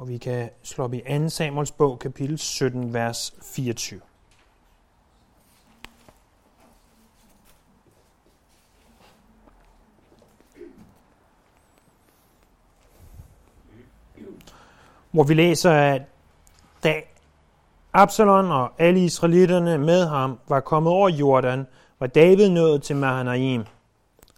Og 0.00 0.08
vi 0.08 0.18
kan 0.18 0.50
slå 0.62 0.84
op 0.84 0.94
i 0.94 1.02
2. 1.18 1.28
Samuels 1.28 1.72
bog, 1.72 1.98
kapitel 1.98 2.38
17, 2.38 2.94
vers 2.94 3.34
24. 3.42 4.00
Hvor 15.10 15.22
vi 15.22 15.34
læser, 15.34 15.70
at 15.70 16.02
da 16.84 17.00
Absalon 17.92 18.50
og 18.50 18.72
alle 18.78 19.04
israelitterne 19.04 19.78
med 19.78 20.06
ham 20.06 20.38
var 20.48 20.60
kommet 20.60 20.92
over 20.92 21.08
Jordan, 21.08 21.66
var 21.98 22.06
David 22.06 22.48
nået 22.48 22.82
til 22.82 22.96
Mahanaim. 22.96 23.64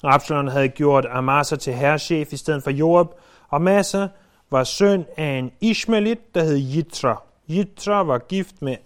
Absalon 0.03 0.49
havde 0.49 0.69
gjort 0.69 1.07
Amasa 1.11 1.57
til 1.57 1.75
herrchef 1.75 2.33
i 2.33 2.37
stedet 2.37 2.63
for 2.63 2.71
Joab, 2.71 3.07
og 3.49 3.63
Massa 3.63 4.09
var 4.53 4.65
søn 4.65 5.05
af 5.17 5.39
en 5.39 5.53
Ishmaelit, 5.61 6.35
der 6.35 6.43
hed 6.45 6.57
Jitra. 6.57 7.23
Jitra 7.49 8.03
var 8.03 8.19
gift 8.19 8.63
med 8.63 8.77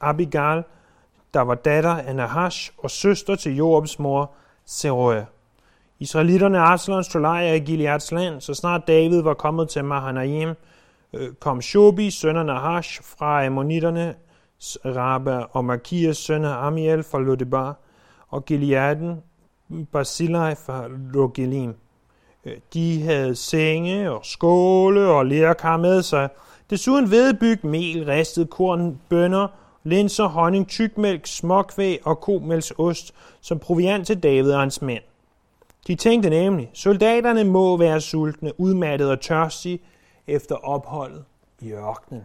Abigail, 0.00 0.62
der 1.34 1.40
var 1.40 1.54
datter 1.54 1.90
af 1.90 2.16
Nahash 2.16 2.72
og 2.78 2.90
søster 2.90 3.36
til 3.36 3.56
Joabs 3.56 3.98
mor, 3.98 4.30
Seruah. 4.64 5.24
Israelitterne 5.98 6.58
Absalon 6.58 7.04
stod 7.04 7.20
lejr 7.20 7.52
i 7.52 7.58
Gileads 7.58 8.12
land, 8.12 8.40
så 8.40 8.54
snart 8.54 8.88
David 8.88 9.22
var 9.22 9.34
kommet 9.34 9.68
til 9.68 9.84
Mahanaim, 9.84 10.54
øh, 11.12 11.32
kom 11.40 11.62
Shobi, 11.62 12.10
søn 12.10 12.36
af 12.36 12.46
Nahash, 12.46 13.02
fra 13.02 13.44
Ammonitterne, 13.46 14.14
Rabba 14.84 15.38
og 15.38 15.64
Makias 15.64 16.16
søn 16.16 16.44
af 16.44 16.66
Amiel 16.66 17.02
fra 17.02 17.20
Lodebar, 17.20 17.76
og 18.28 18.44
Gileaden, 18.44 19.22
Basilai 19.92 20.54
fra 20.54 20.88
Rogelim. 21.16 21.74
Øh, 22.44 22.56
de 22.74 23.02
havde 23.02 23.36
senge 23.36 24.10
og 24.10 24.26
skåle 24.26 25.08
og 25.08 25.26
lærkar 25.26 25.76
med 25.76 26.02
sig. 26.02 26.28
Desuden 26.70 27.10
vedbyg, 27.10 27.66
mel, 27.66 28.04
ristet 28.04 28.50
korn, 28.50 29.00
bønner, 29.08 29.48
linser, 29.84 30.26
honning, 30.26 30.68
tykmælk, 30.68 31.26
småkvæg 31.26 32.06
og 32.06 32.20
komælsost 32.20 33.14
som 33.40 33.58
proviant 33.58 34.06
til 34.06 34.22
David 34.22 34.52
og 34.52 34.60
hans 34.60 34.82
mænd. 34.82 35.02
De 35.86 35.94
tænkte 35.94 36.30
nemlig, 36.30 36.70
soldaterne 36.74 37.44
må 37.44 37.76
være 37.76 38.00
sultne, 38.00 38.60
udmattede 38.60 39.12
og 39.12 39.20
tørstige 39.20 39.78
efter 40.26 40.54
opholdet 40.54 41.24
i 41.60 41.72
ørkenen. 41.72 42.22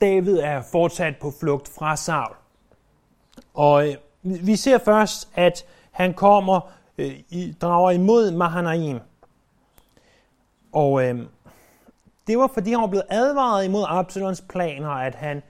David 0.00 0.38
er 0.38 0.62
fortsat 0.72 1.14
på 1.20 1.32
flugt 1.40 1.68
fra 1.68 1.96
Saul. 1.96 2.36
Og 3.54 3.88
øh, 3.88 3.94
vi 4.22 4.56
ser 4.56 4.78
først, 4.78 5.28
at 5.34 5.64
han 5.90 6.14
kommer, 6.14 6.70
øh, 6.98 7.12
i, 7.30 7.54
drager 7.60 7.90
imod 7.90 8.30
Mahanaim. 8.30 8.98
Og 10.72 11.04
øh, 11.04 11.18
det 12.26 12.38
var 12.38 12.50
fordi, 12.54 12.70
han 12.70 12.80
var 12.80 12.86
blevet 12.86 13.06
advaret 13.08 13.64
imod 13.64 13.84
Absalons 13.88 14.40
planer, 14.40 14.88
at 14.90 15.14
han 15.14 15.42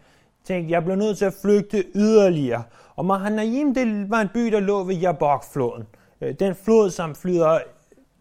tænkte, 0.45 0.73
jeg 0.73 0.83
bliver 0.83 0.97
nødt 0.97 1.19
til 1.19 1.25
at 1.25 1.35
flygte 1.43 1.85
yderligere. 1.95 2.63
Og 2.97 3.05
Mahanaim, 3.05 3.75
det 3.75 4.11
var 4.11 4.21
en 4.21 4.29
by, 4.35 4.41
der 4.41 4.61
lå 4.61 4.85
ved 4.85 4.95
Jabok-floden. 4.95 5.87
Øh, 6.21 6.35
den 6.39 6.55
flod, 6.55 6.91
som 6.91 7.15
flyder 7.15 7.59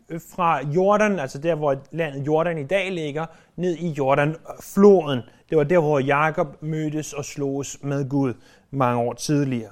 øh, 0.10 0.22
fra 0.36 0.66
Jordan, 0.68 1.20
altså 1.20 1.38
der, 1.38 1.56
hvor 1.56 1.76
landet 1.92 2.28
Jordan 2.28 2.58
i 2.58 2.64
dag 2.64 2.92
ligger, 2.92 3.26
ned 3.56 3.76
i 3.78 3.88
Jordan-floden. 3.88 5.20
Det 5.50 5.58
var 5.58 5.64
der, 5.64 5.80
hvor 5.80 6.00
Jakob 6.00 6.62
mødtes 6.62 7.14
og 7.14 7.26
sloges 7.26 7.78
med 7.84 8.10
Gud 8.10 8.34
mange 8.72 9.02
år 9.02 9.14
tidligere. 9.14 9.72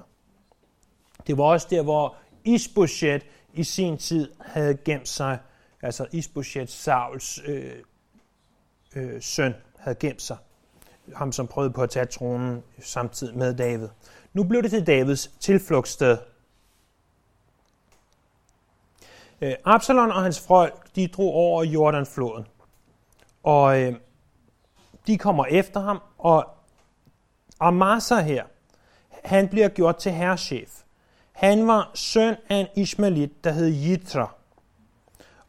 Det 1.27 1.37
var 1.37 1.43
også 1.43 1.67
der, 1.69 1.81
hvor 1.81 2.15
Isbosjet 2.43 3.25
i 3.53 3.63
sin 3.63 3.97
tid 3.97 4.31
havde 4.41 4.77
gemt 4.77 5.07
sig, 5.07 5.39
altså 5.81 6.07
Isbosjet, 6.11 6.69
Sauls 6.69 7.39
øh, 7.45 7.73
øh, 8.95 9.21
søn, 9.21 9.53
havde 9.77 9.95
gemt 9.95 10.21
sig. 10.21 10.37
Ham, 11.15 11.31
som 11.31 11.47
prøvede 11.47 11.73
på 11.73 11.83
at 11.83 11.89
tage 11.89 12.05
tronen 12.05 12.63
samtidig 12.79 13.37
med 13.37 13.53
David. 13.53 13.87
Nu 14.33 14.43
blev 14.43 14.63
det 14.63 14.71
til 14.71 14.87
Davids 14.87 15.27
tilflugtssted. 15.39 16.17
Øh, 19.41 19.53
Absalon 19.65 20.11
og 20.11 20.23
hans 20.23 20.39
folk, 20.47 20.95
de 20.95 21.07
drog 21.07 21.33
over 21.33 21.63
Jordanfloden. 21.63 22.45
Og 23.43 23.81
øh, 23.81 23.95
de 25.07 25.17
kommer 25.17 25.45
efter 25.45 25.79
ham, 25.79 26.01
og 26.17 26.49
Amasa 27.59 28.21
her, 28.21 28.43
han 29.23 29.49
bliver 29.49 29.69
gjort 29.69 29.97
til 29.97 30.11
herrchef. 30.11 30.81
Han 31.39 31.67
var 31.67 31.91
søn 31.93 32.35
af 32.49 32.55
en 32.55 32.67
Ishmaelit, 32.75 33.43
der 33.43 33.51
hed 33.51 33.67
Jitra. 33.67 34.35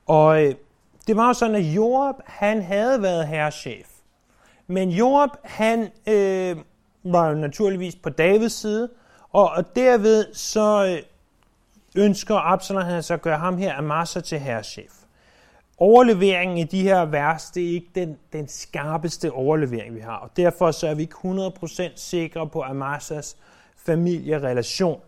Og 0.06 0.44
øh, 0.44 0.54
det 1.06 1.16
var 1.16 1.26
jo 1.26 1.32
sådan, 1.32 1.54
at 1.56 1.62
Joab, 1.62 2.14
han 2.26 2.62
havde 2.62 3.02
været 3.02 3.28
herrechef. 3.28 3.86
Men 4.66 4.90
Joab, 4.90 5.30
han 5.44 5.90
øh, 6.06 6.56
var 7.04 7.28
jo 7.28 7.34
naturligvis 7.34 7.96
på 7.96 8.10
Davids 8.10 8.52
side, 8.52 8.88
og, 9.32 9.50
og 9.50 9.76
derved 9.76 10.34
så 10.34 10.86
øh, 10.86 11.02
ønsker 12.04 12.36
Absalom 12.36 12.82
han 12.82 13.02
så 13.02 13.14
at 13.14 13.22
gøre 13.22 13.38
ham 13.38 13.58
her 13.58 13.76
Amasa 13.76 14.20
til 14.20 14.38
herrechef. 14.38 14.92
Overleveringen 15.78 16.58
i 16.58 16.64
de 16.64 16.82
her 16.82 17.04
vers, 17.04 17.50
det 17.50 17.64
er 17.64 17.74
ikke 17.74 17.90
den, 17.94 18.18
den 18.32 18.48
skarpeste 18.48 19.32
overlevering, 19.32 19.94
vi 19.94 20.00
har, 20.00 20.16
og 20.16 20.30
derfor 20.36 20.70
så 20.70 20.86
er 20.86 20.94
vi 20.94 21.02
ikke 21.02 21.16
100% 21.24 21.92
sikre 21.96 22.48
på 22.48 22.62
Amasas 22.62 23.36
familierelation. 23.76 25.00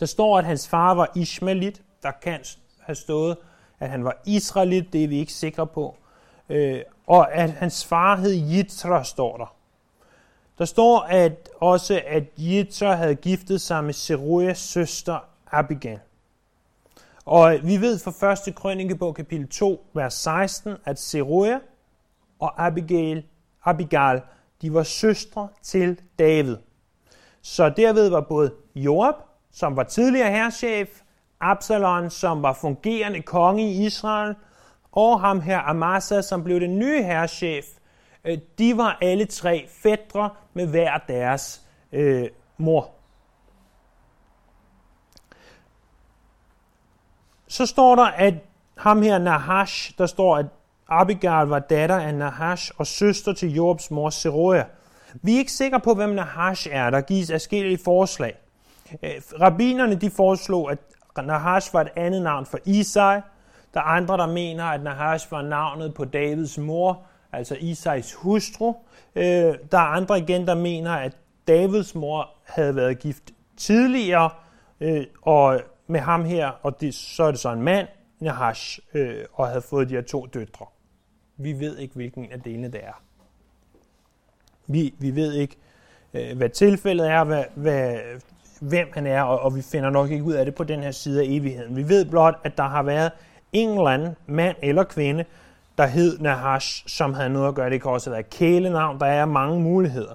Der 0.00 0.06
står, 0.06 0.38
at 0.38 0.44
hans 0.44 0.68
far 0.68 0.94
var 0.94 1.12
Ishmaelit. 1.14 1.82
Der 2.02 2.10
kan 2.22 2.40
have 2.80 2.96
stået, 2.96 3.36
at 3.80 3.90
han 3.90 4.04
var 4.04 4.16
Israelit. 4.26 4.92
Det 4.92 5.04
er 5.04 5.08
vi 5.08 5.18
ikke 5.18 5.32
sikre 5.32 5.66
på. 5.66 5.96
Øh, 6.48 6.80
og 7.06 7.34
at 7.34 7.50
hans 7.50 7.84
far 7.84 8.16
hed 8.16 8.32
Jitra, 8.32 9.04
står 9.04 9.36
der. 9.36 9.54
Der 10.58 10.64
står 10.64 11.00
at 11.00 11.48
også, 11.60 12.02
at 12.06 12.24
Jitra 12.36 12.94
havde 12.94 13.14
giftet 13.14 13.60
sig 13.60 13.84
med 13.84 13.92
Serujas 13.92 14.58
søster 14.58 15.18
Abigail. 15.50 15.98
Og 17.24 17.58
vi 17.62 17.80
ved 17.80 17.98
fra 17.98 18.32
1. 18.48 18.54
krønikebog 18.54 19.14
kapitel 19.14 19.48
2, 19.48 19.86
vers 19.94 20.14
16, 20.14 20.76
at 20.84 21.00
Seruja 21.00 21.58
og 22.38 22.66
Abigail, 22.66 23.24
Abigail, 23.64 24.20
de 24.62 24.74
var 24.74 24.82
søstre 24.82 25.48
til 25.62 26.00
David. 26.18 26.56
Så 27.42 27.68
derved 27.68 28.08
var 28.08 28.20
både 28.20 28.52
Joab 28.74 29.14
som 29.52 29.76
var 29.76 29.82
tidligere 29.82 30.30
herrchef, 30.30 30.88
Absalon, 31.40 32.10
som 32.10 32.42
var 32.42 32.52
fungerende 32.52 33.22
konge 33.22 33.70
i 33.70 33.86
Israel, 33.86 34.34
og 34.92 35.20
ham 35.20 35.40
her 35.40 35.58
Amasa, 35.58 36.22
som 36.22 36.44
blev 36.44 36.60
den 36.60 36.78
nye 36.78 37.02
herrchef, 37.02 37.64
øh, 38.24 38.38
de 38.58 38.76
var 38.76 38.98
alle 39.02 39.24
tre 39.24 39.68
fædre 39.82 40.30
med 40.54 40.66
hver 40.66 40.98
deres 40.98 41.62
øh, 41.92 42.28
mor. 42.58 42.90
Så 47.48 47.66
står 47.66 47.96
der, 47.96 48.04
at 48.04 48.34
ham 48.78 49.02
her 49.02 49.18
Nahash, 49.18 49.98
der 49.98 50.06
står, 50.06 50.36
at 50.36 50.46
Abigail 50.88 51.46
var 51.46 51.58
datter 51.58 51.96
af 51.96 52.14
Nahash 52.14 52.72
og 52.78 52.86
søster 52.86 53.32
til 53.32 53.54
Jobs 53.54 53.90
mor 53.90 54.10
Seroja. 54.10 54.64
Vi 55.14 55.34
er 55.34 55.38
ikke 55.38 55.52
sikre 55.52 55.80
på, 55.80 55.94
hvem 55.94 56.10
Nahash 56.10 56.68
er. 56.72 56.90
Der 56.90 57.00
gives 57.00 57.30
afskillige 57.30 57.78
forslag. 57.84 58.34
Øh, 59.02 59.10
Rabinerne 59.40 59.94
de 59.94 60.10
foreslog, 60.10 60.70
at 60.70 60.78
Nahash 61.24 61.74
var 61.74 61.80
et 61.80 61.88
andet 61.96 62.22
navn 62.22 62.46
for 62.46 62.58
Isai. 62.64 63.20
Der 63.74 63.80
er 63.80 63.84
andre, 63.84 64.16
der 64.16 64.26
mener, 64.26 64.64
at 64.64 64.82
Nahash 64.82 65.32
var 65.32 65.42
navnet 65.42 65.94
på 65.94 66.04
Davids 66.04 66.58
mor, 66.58 67.02
altså 67.32 67.56
Isais 67.60 68.14
hustru. 68.14 68.74
Øh, 69.14 69.24
der 69.72 69.78
er 69.78 69.92
andre 69.96 70.18
igen, 70.18 70.46
der 70.46 70.54
mener, 70.54 70.92
at 70.92 71.16
Davids 71.48 71.94
mor 71.94 72.30
havde 72.44 72.76
været 72.76 72.98
gift 72.98 73.22
tidligere, 73.56 74.30
øh, 74.80 75.06
og 75.22 75.60
med 75.86 76.00
ham 76.00 76.24
her, 76.24 76.48
og 76.62 76.80
det, 76.80 76.94
så 76.94 77.24
er 77.24 77.30
det 77.30 77.40
så 77.40 77.52
en 77.52 77.62
mand, 77.62 77.88
Nahash, 78.20 78.78
og 79.32 79.48
havde 79.48 79.62
fået 79.62 79.88
de 79.88 79.94
her 79.94 80.02
to 80.02 80.26
døtre. 80.26 80.66
Vi 81.36 81.52
ved 81.52 81.78
ikke, 81.78 81.94
hvilken 81.94 82.32
af 82.32 82.40
delene 82.40 82.68
det 82.68 82.84
er. 82.84 83.02
Vi, 84.66 84.94
vi 84.98 85.14
ved 85.14 85.32
ikke, 85.32 85.56
hvad 86.10 86.48
tilfældet 86.48 87.10
er, 87.10 87.24
hvad, 87.24 87.44
hvad 87.54 87.98
hvem 88.60 88.88
han 88.94 89.06
er, 89.06 89.22
og, 89.22 89.40
og 89.40 89.56
vi 89.56 89.62
finder 89.62 89.90
nok 89.90 90.10
ikke 90.10 90.24
ud 90.24 90.32
af 90.32 90.44
det 90.44 90.54
på 90.54 90.64
den 90.64 90.82
her 90.82 90.90
side 90.90 91.20
af 91.20 91.26
evigheden. 91.28 91.76
Vi 91.76 91.88
ved 91.88 92.04
blot, 92.04 92.40
at 92.44 92.56
der 92.56 92.62
har 92.62 92.82
været 92.82 93.10
en 93.52 93.68
eller 93.68 93.90
anden 93.90 94.16
mand 94.26 94.56
eller 94.62 94.84
kvinde, 94.84 95.24
der 95.78 95.86
hed 95.86 96.18
Nahash, 96.18 96.88
som 96.88 97.14
havde 97.14 97.30
noget 97.30 97.48
at 97.48 97.54
gøre. 97.54 97.70
Det 97.70 97.82
kan 97.82 97.90
også 97.90 98.10
være 98.10 98.22
kælenavn. 98.22 99.00
Der 99.00 99.06
er 99.06 99.24
mange 99.24 99.60
muligheder. 99.60 100.14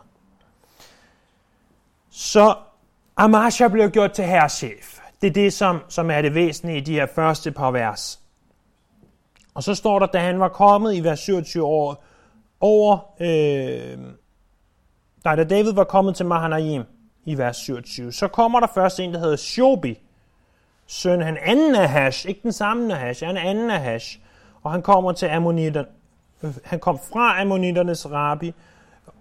Så 2.09 2.55
Amasha 3.17 3.67
blev 3.67 3.89
gjort 3.89 4.11
til 4.11 4.23
herrchef. 4.25 4.99
Det 5.21 5.27
er 5.27 5.31
det, 5.31 5.53
som, 5.53 5.79
som 5.89 6.11
er 6.11 6.21
det 6.21 6.35
væsentlige 6.35 6.77
i 6.77 6.81
de 6.81 6.93
her 6.93 7.05
første 7.15 7.51
par 7.51 7.71
vers. 7.71 8.19
Og 9.53 9.63
så 9.63 9.75
står 9.75 9.99
der, 9.99 10.05
da 10.05 10.19
han 10.19 10.39
var 10.39 10.49
kommet 10.49 10.95
i 10.95 11.03
vers 11.03 11.19
27 11.19 11.63
år, 11.63 12.03
over, 12.59 12.97
øh, 13.19 13.99
nej, 15.23 15.35
da 15.35 15.43
David 15.43 15.73
var 15.73 15.83
kommet 15.83 16.15
til 16.15 16.25
Mahanaim, 16.25 16.83
i 17.25 17.37
vers 17.37 17.57
27. 17.57 18.11
Så 18.11 18.27
kommer 18.27 18.59
der 18.59 18.67
først 18.73 18.99
en, 18.99 19.13
der 19.13 19.19
hedder 19.19 19.35
Shobi. 19.35 19.99
søn, 20.87 21.21
han 21.21 21.37
anden 21.41 21.75
af 21.75 21.89
Hash, 21.89 22.29
ikke 22.29 22.39
den 22.43 22.51
samme 22.51 22.93
af 22.93 22.99
Hash, 22.99 23.25
han 23.25 23.37
anden 23.37 23.71
af 23.71 23.79
Hash, 23.79 24.19
og 24.63 24.71
han 24.71 24.81
kommer 24.81 25.11
til 25.11 25.25
Ammonitterne. 25.25 25.87
Øh, 26.43 26.51
han 26.63 26.79
kom 26.79 26.99
fra 27.13 27.41
Ammonitternes 27.41 28.11
rabbi, 28.11 28.53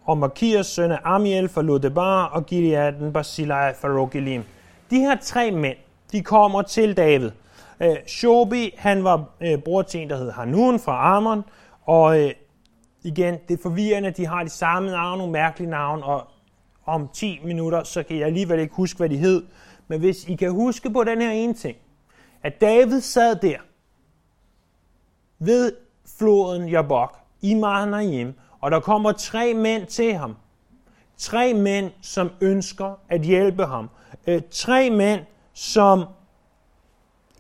og 0.05 0.19
Makias 0.19 0.67
søn 0.67 0.93
af 0.93 0.99
Amiel 1.05 1.49
fra 1.49 1.63
Lodebar, 1.63 2.25
og 2.25 2.47
Gileaden 2.47 3.13
Basilai 3.13 3.75
fra 3.75 3.89
Rogelim. 3.89 4.45
De 4.91 4.99
her 4.99 5.17
tre 5.23 5.51
mænd, 5.51 5.77
de 6.13 6.23
kommer 6.23 6.63
til 6.63 6.97
David. 6.97 7.31
Øh, 7.81 7.97
Shobi, 8.07 8.75
han 8.79 9.05
var 9.05 9.25
øh, 9.41 9.59
bror 9.59 9.83
til 9.83 10.01
en, 10.01 10.11
der 10.11 10.17
hed 10.17 10.31
Hanun 10.31 10.81
fra 10.81 11.17
Amon, 11.17 11.45
og 11.87 12.21
øh, 12.21 12.31
igen, 13.03 13.39
det 13.49 13.59
er 13.59 13.63
forvirrende, 13.63 14.11
de 14.11 14.27
har 14.27 14.43
de 14.43 14.49
samme 14.49 14.91
navne, 14.91 15.19
nogle 15.19 15.33
mærkelige 15.33 15.71
navne, 15.71 16.05
og 16.05 16.27
om 16.87 17.09
10 17.13 17.41
minutter, 17.45 17.85
så 17.85 18.03
kan 18.03 18.17
jeg 18.17 18.27
alligevel 18.27 18.61
ikke 18.61 18.75
huske, 18.75 18.99
hvad 18.99 19.09
de 19.09 19.17
hed. 19.17 19.43
Men 19.89 20.01
hvis 20.01 20.29
I 20.29 20.35
kan 20.35 20.51
huske 20.51 20.91
på 20.91 21.05
den 21.05 21.21
her 21.21 21.31
ene 21.31 21.55
ting, 21.55 21.77
at 22.43 22.61
David 22.61 23.01
sad 23.01 23.37
der 23.37 23.57
ved 25.39 25.73
floden 26.19 26.69
Jabok 26.69 27.19
i 27.43 27.55
Mahanaim, 27.55 28.35
og 28.61 28.71
der 28.71 28.81
kommer 28.81 29.13
tre 29.13 29.55
mænd 29.55 29.87
til 29.87 30.15
ham. 30.15 30.37
Tre 31.17 31.55
mænd, 31.55 31.91
som 32.01 32.31
ønsker 32.41 32.99
at 33.09 33.21
hjælpe 33.21 33.65
ham. 33.65 33.91
Øh, 34.27 34.43
tre 34.51 34.91
mænd, 34.91 35.21
som 35.53 36.05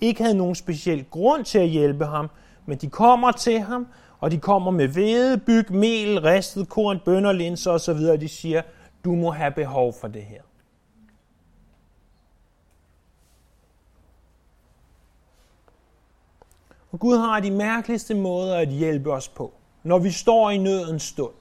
ikke 0.01 0.23
havde 0.23 0.37
nogen 0.37 0.55
speciel 0.55 1.05
grund 1.11 1.45
til 1.45 1.59
at 1.59 1.69
hjælpe 1.69 2.07
ham, 2.07 2.31
men 2.67 2.79
de 2.79 2.91
kommer 2.91 3.33
til 3.33 3.61
ham, 3.61 3.87
og 4.21 4.31
de 4.31 4.39
kommer 4.39 4.71
med 4.71 4.89
hvede, 4.89 5.39
byg, 5.39 5.73
mel, 5.73 6.21
ristet 6.21 6.69
korn, 6.69 7.01
bønner, 7.05 7.33
linser 7.33 7.71
osv., 7.71 7.91
og 7.91 8.21
de 8.21 8.29
siger, 8.29 8.63
du 9.05 9.15
må 9.15 9.31
have 9.31 9.51
behov 9.51 9.93
for 9.93 10.09
det 10.09 10.23
her. 10.23 10.41
Og 16.93 17.01
Gud 17.01 17.17
har 17.17 17.41
de 17.41 17.51
mærkeligste 17.51 18.15
måder 18.15 18.57
at 18.57 18.69
hjælpe 18.69 19.13
os 19.13 19.29
på, 19.29 19.53
når 19.83 19.99
vi 19.99 20.11
står 20.11 20.51
i 20.51 20.59
nødens 20.59 21.03
stund. 21.03 21.33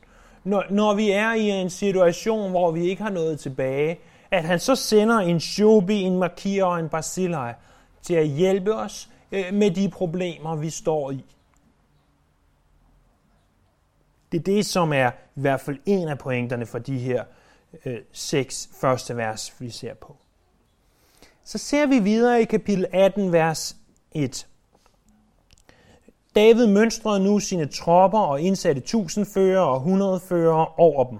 Når, 0.43 0.63
når 0.69 0.93
vi 0.93 1.11
er 1.11 1.33
i 1.33 1.49
en 1.49 1.69
situation, 1.69 2.49
hvor 2.51 2.71
vi 2.71 2.81
ikke 2.89 3.03
har 3.03 3.09
noget 3.09 3.39
tilbage, 3.39 3.99
at 4.31 4.43
han 4.43 4.59
så 4.59 4.75
sender 4.75 5.17
en 5.17 5.39
Shobi, 5.39 6.01
en 6.01 6.17
Makir 6.17 6.63
og 6.63 6.79
en 6.79 6.89
Basilai 6.89 7.53
til 8.01 8.13
at 8.13 8.27
hjælpe 8.27 8.75
os 8.75 9.09
øh, 9.31 9.53
med 9.53 9.71
de 9.71 9.89
problemer, 9.89 10.55
vi 10.55 10.69
står 10.69 11.11
i. 11.11 11.25
Det 14.31 14.39
er 14.39 14.43
det, 14.43 14.65
som 14.65 14.93
er 14.93 15.09
i 15.09 15.41
hvert 15.41 15.61
fald 15.61 15.77
en 15.85 16.07
af 16.07 16.17
pointerne 16.17 16.65
for 16.65 16.79
de 16.79 16.97
her 16.97 17.23
øh, 17.85 17.97
6 18.11 18.69
første 18.81 19.17
vers, 19.17 19.53
vi 19.59 19.69
ser 19.69 19.93
på. 19.93 20.15
Så 21.43 21.57
ser 21.57 21.85
vi 21.85 21.99
videre 21.99 22.41
i 22.41 22.45
kapitel 22.45 22.85
18, 22.91 23.31
vers 23.31 23.75
1. 24.11 24.47
David 26.35 26.67
mønstrede 26.67 27.23
nu 27.23 27.39
sine 27.39 27.65
tropper 27.65 28.19
og 28.19 28.41
indsatte 28.41 28.81
tusindfører 28.81 29.61
og 29.61 29.79
hundredfører 29.79 30.79
over 30.79 31.03
dem. 31.03 31.19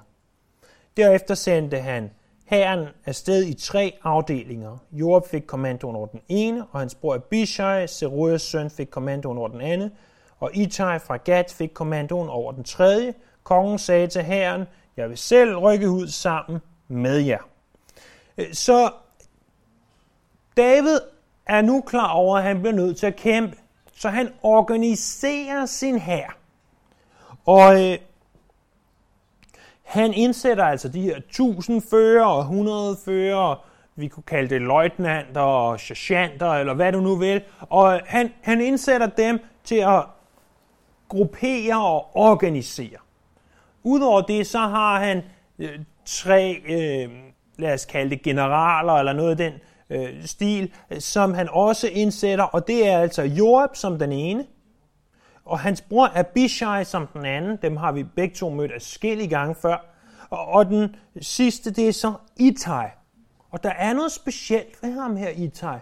Derefter 0.97 1.35
sendte 1.35 1.77
han 1.77 2.11
hæren 2.45 2.87
afsted 3.05 3.45
i 3.45 3.53
tre 3.53 3.93
afdelinger. 4.03 4.77
Joab 4.91 5.23
fik 5.27 5.41
kommandoen 5.47 5.95
over 5.95 6.07
den 6.07 6.21
ene, 6.29 6.65
og 6.71 6.79
hans 6.79 6.95
bror 6.95 7.15
Abishai, 7.15 7.87
Zeruias 7.87 8.41
søn, 8.41 8.69
fik 8.69 8.87
kommandoen 8.87 9.37
over 9.37 9.47
den 9.47 9.61
anden, 9.61 9.91
og 10.39 10.51
Itai 10.53 10.99
fra 10.99 11.17
Gat 11.17 11.51
fik 11.57 11.69
kommandoen 11.73 12.29
over 12.29 12.51
den 12.51 12.63
tredje. 12.63 13.13
Kongen 13.43 13.79
sagde 13.79 14.07
til 14.07 14.23
hæren, 14.23 14.63
jeg 14.97 15.09
vil 15.09 15.17
selv 15.17 15.57
rykke 15.57 15.89
ud 15.89 16.07
sammen 16.07 16.61
med 16.87 17.17
jer. 17.19 17.49
Øh, 18.37 18.53
så 18.53 18.91
David 20.57 20.99
er 21.45 21.61
nu 21.61 21.81
klar 21.81 22.11
over, 22.11 22.37
at 22.37 22.43
han 22.43 22.59
bliver 22.59 22.75
nødt 22.75 22.97
til 22.97 23.07
at 23.07 23.15
kæmpe. 23.15 23.57
Så 23.95 24.09
han 24.09 24.29
organiserer 24.43 25.65
sin 25.65 25.99
hær. 25.99 26.37
Og 27.45 27.91
øh, 27.91 27.97
han 29.83 30.13
indsætter 30.13 30.63
altså 30.63 30.89
de 30.89 31.01
her 31.01 31.17
1000 31.17 31.81
fører 31.81 32.25
og 32.25 32.39
100 32.39 32.97
fører, 33.05 33.65
vi 33.95 34.07
kunne 34.07 34.23
kalde 34.23 34.49
det 34.49 34.61
løjtnanter 34.61 35.41
og 35.41 35.79
sergeanter, 35.79 36.51
eller 36.51 36.73
hvad 36.73 36.91
du 36.91 36.99
nu 36.99 37.15
vil. 37.15 37.41
Og 37.59 37.95
øh, 37.95 38.01
han, 38.05 38.33
han 38.41 38.61
indsætter 38.61 39.07
dem 39.07 39.39
til 39.63 39.75
at 39.75 40.03
gruppere 41.09 41.85
og 41.85 42.15
organisere. 42.15 42.97
Udover 43.83 44.21
det, 44.21 44.47
så 44.47 44.59
har 44.59 44.99
han 44.99 45.21
øh, 45.59 45.79
tre, 46.05 46.61
øh, 46.69 47.09
lad 47.57 47.73
os 47.73 47.85
kalde 47.85 48.09
det 48.09 48.21
generaler, 48.21 48.93
eller 48.93 49.13
noget 49.13 49.31
af 49.31 49.37
den 49.37 49.53
øh, 49.89 50.25
stil, 50.25 50.73
som 50.99 51.33
han 51.33 51.49
også 51.51 51.87
indsætter, 51.87 52.43
og 52.43 52.67
det 52.67 52.87
er 52.87 52.99
altså 52.99 53.21
Joab 53.21 53.75
som 53.75 53.99
den 53.99 54.11
ene, 54.11 54.45
og 55.45 55.59
hans 55.59 55.81
bror 55.81 56.11
Abishai 56.15 56.83
som 56.83 57.07
den 57.07 57.25
anden, 57.25 57.57
dem 57.61 57.77
har 57.77 57.91
vi 57.91 58.03
begge 58.03 58.35
to 58.35 58.49
mødt 58.49 58.71
afskillige 58.71 59.29
gange 59.29 59.55
før, 59.55 59.85
og, 60.29 60.47
og 60.47 60.65
den 60.65 60.95
sidste, 61.21 61.71
det 61.71 61.87
er 61.87 61.93
så 61.93 62.13
Itai. 62.37 62.87
Og 63.49 63.63
der 63.63 63.69
er 63.69 63.93
noget 63.93 64.11
specielt 64.11 64.83
ved 64.83 64.99
ham 65.01 65.15
her, 65.15 65.29
Itai. 65.29 65.79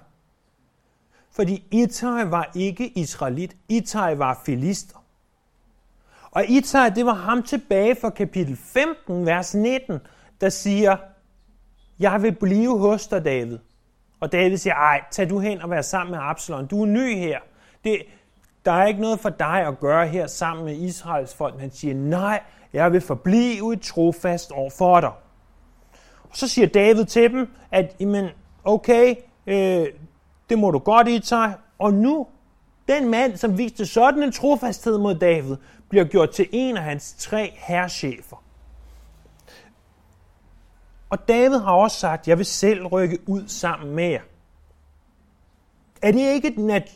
Fordi 1.32 1.68
Itai 1.72 2.32
var 2.32 2.52
ikke 2.56 2.88
israelit, 2.88 3.56
Itai 3.70 4.20
var 4.20 4.42
filister. 4.46 5.01
Og 6.32 6.46
Itai, 6.50 6.90
det 6.90 7.06
var 7.06 7.14
ham 7.14 7.44
tilbage 7.44 7.96
fra 7.96 8.10
kapitel 8.10 8.58
15, 8.58 9.26
vers 9.26 9.56
19, 9.56 10.00
der 10.42 10.50
siger, 10.50 10.98
jeg 12.00 12.22
vil 12.22 12.32
blive 12.32 12.80
hos 12.80 13.08
dig, 13.08 13.26
David. 13.26 13.58
Og 14.20 14.32
David 14.32 14.58
siger, 14.58 14.74
ej, 14.74 15.02
tag 15.12 15.30
du 15.30 15.40
hen 15.40 15.62
og 15.62 15.70
vær 15.70 15.82
sammen 15.82 16.12
med 16.12 16.20
Absalom. 16.22 16.68
Du 16.68 16.82
er 16.82 16.86
ny 16.86 17.16
her. 17.16 17.40
Det, 17.84 18.02
der 18.66 18.72
er 18.72 18.86
ikke 18.86 19.02
noget 19.02 19.20
for 19.20 19.30
dig 19.30 19.68
at 19.68 19.80
gøre 19.80 20.08
her 20.08 20.28
sammen 20.28 20.66
med 20.66 20.76
Israels 20.76 21.36
folk. 21.36 21.60
Han 21.60 21.72
siger, 21.72 21.96
nej, 21.96 22.44
jeg 22.74 22.92
vil 22.92 23.02
forblive 23.02 23.76
trofast 23.76 24.52
over 24.52 24.70
for 24.70 25.00
dig. 25.00 25.12
Og 26.24 26.38
så 26.38 26.48
siger 26.48 26.68
David 26.68 27.06
til 27.06 27.32
dem, 27.32 27.50
at 27.72 27.96
jamen, 28.00 28.30
okay, 28.64 29.16
øh, 29.48 29.88
det 30.50 30.60
må 30.60 30.72
du 30.72 30.80
godt 30.80 31.08
i 31.08 31.20
tage. 31.20 31.54
Og 31.80 31.94
nu, 31.94 32.28
den 32.96 33.10
mand, 33.10 33.38
som 33.38 33.58
viste 33.58 33.86
sådan 33.86 34.24
en 34.24 34.32
trofasthed 34.32 34.98
mod 34.98 35.16
David, 35.16 35.56
bliver 35.90 36.06
gjort 36.06 36.30
til 36.30 36.48
en 36.52 36.78
af 36.78 36.84
hans 36.84 37.16
tre 37.20 37.54
herrchefer. 37.56 38.44
Og 41.10 41.28
David 41.28 41.58
har 41.58 41.72
også 41.72 42.00
sagt, 42.00 42.28
jeg 42.28 42.38
vil 42.38 42.46
selv 42.46 42.86
rykke 42.86 43.20
ud 43.28 43.44
sammen 43.48 43.96
med 43.96 44.08
jer. 44.08 44.22
Er 46.02 46.12
det 46.12 46.20
ikke 46.20 46.56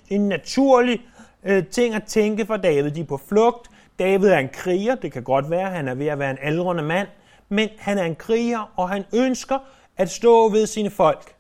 en 0.10 0.28
naturlig 0.28 1.02
øh, 1.44 1.68
ting 1.68 1.96
at 1.96 2.04
tænke 2.04 2.46
for 2.46 2.58
David? 2.58 2.92
De 2.92 3.02
er 3.02 3.06
på 3.06 3.18
flugt. 3.18 3.70
David 4.00 4.28
er 4.28 4.38
en 4.38 4.50
kriger. 4.50 4.96
Det 4.96 5.12
kan 5.12 5.24
godt 5.24 5.50
være, 5.50 5.70
han 5.70 5.88
er 5.88 5.96
ved 5.96 6.08
at 6.08 6.20
være 6.20 6.32
en 6.32 6.38
aldrende 6.42 6.84
mand. 6.84 7.08
Men 7.50 7.70
han 7.78 7.98
er 7.98 8.04
en 8.04 8.16
kriger, 8.16 8.72
og 8.76 8.90
han 8.90 9.04
ønsker 9.14 9.60
at 9.98 10.10
stå 10.10 10.50
ved 10.50 10.68
sine 10.68 10.90
folk. 10.90 11.36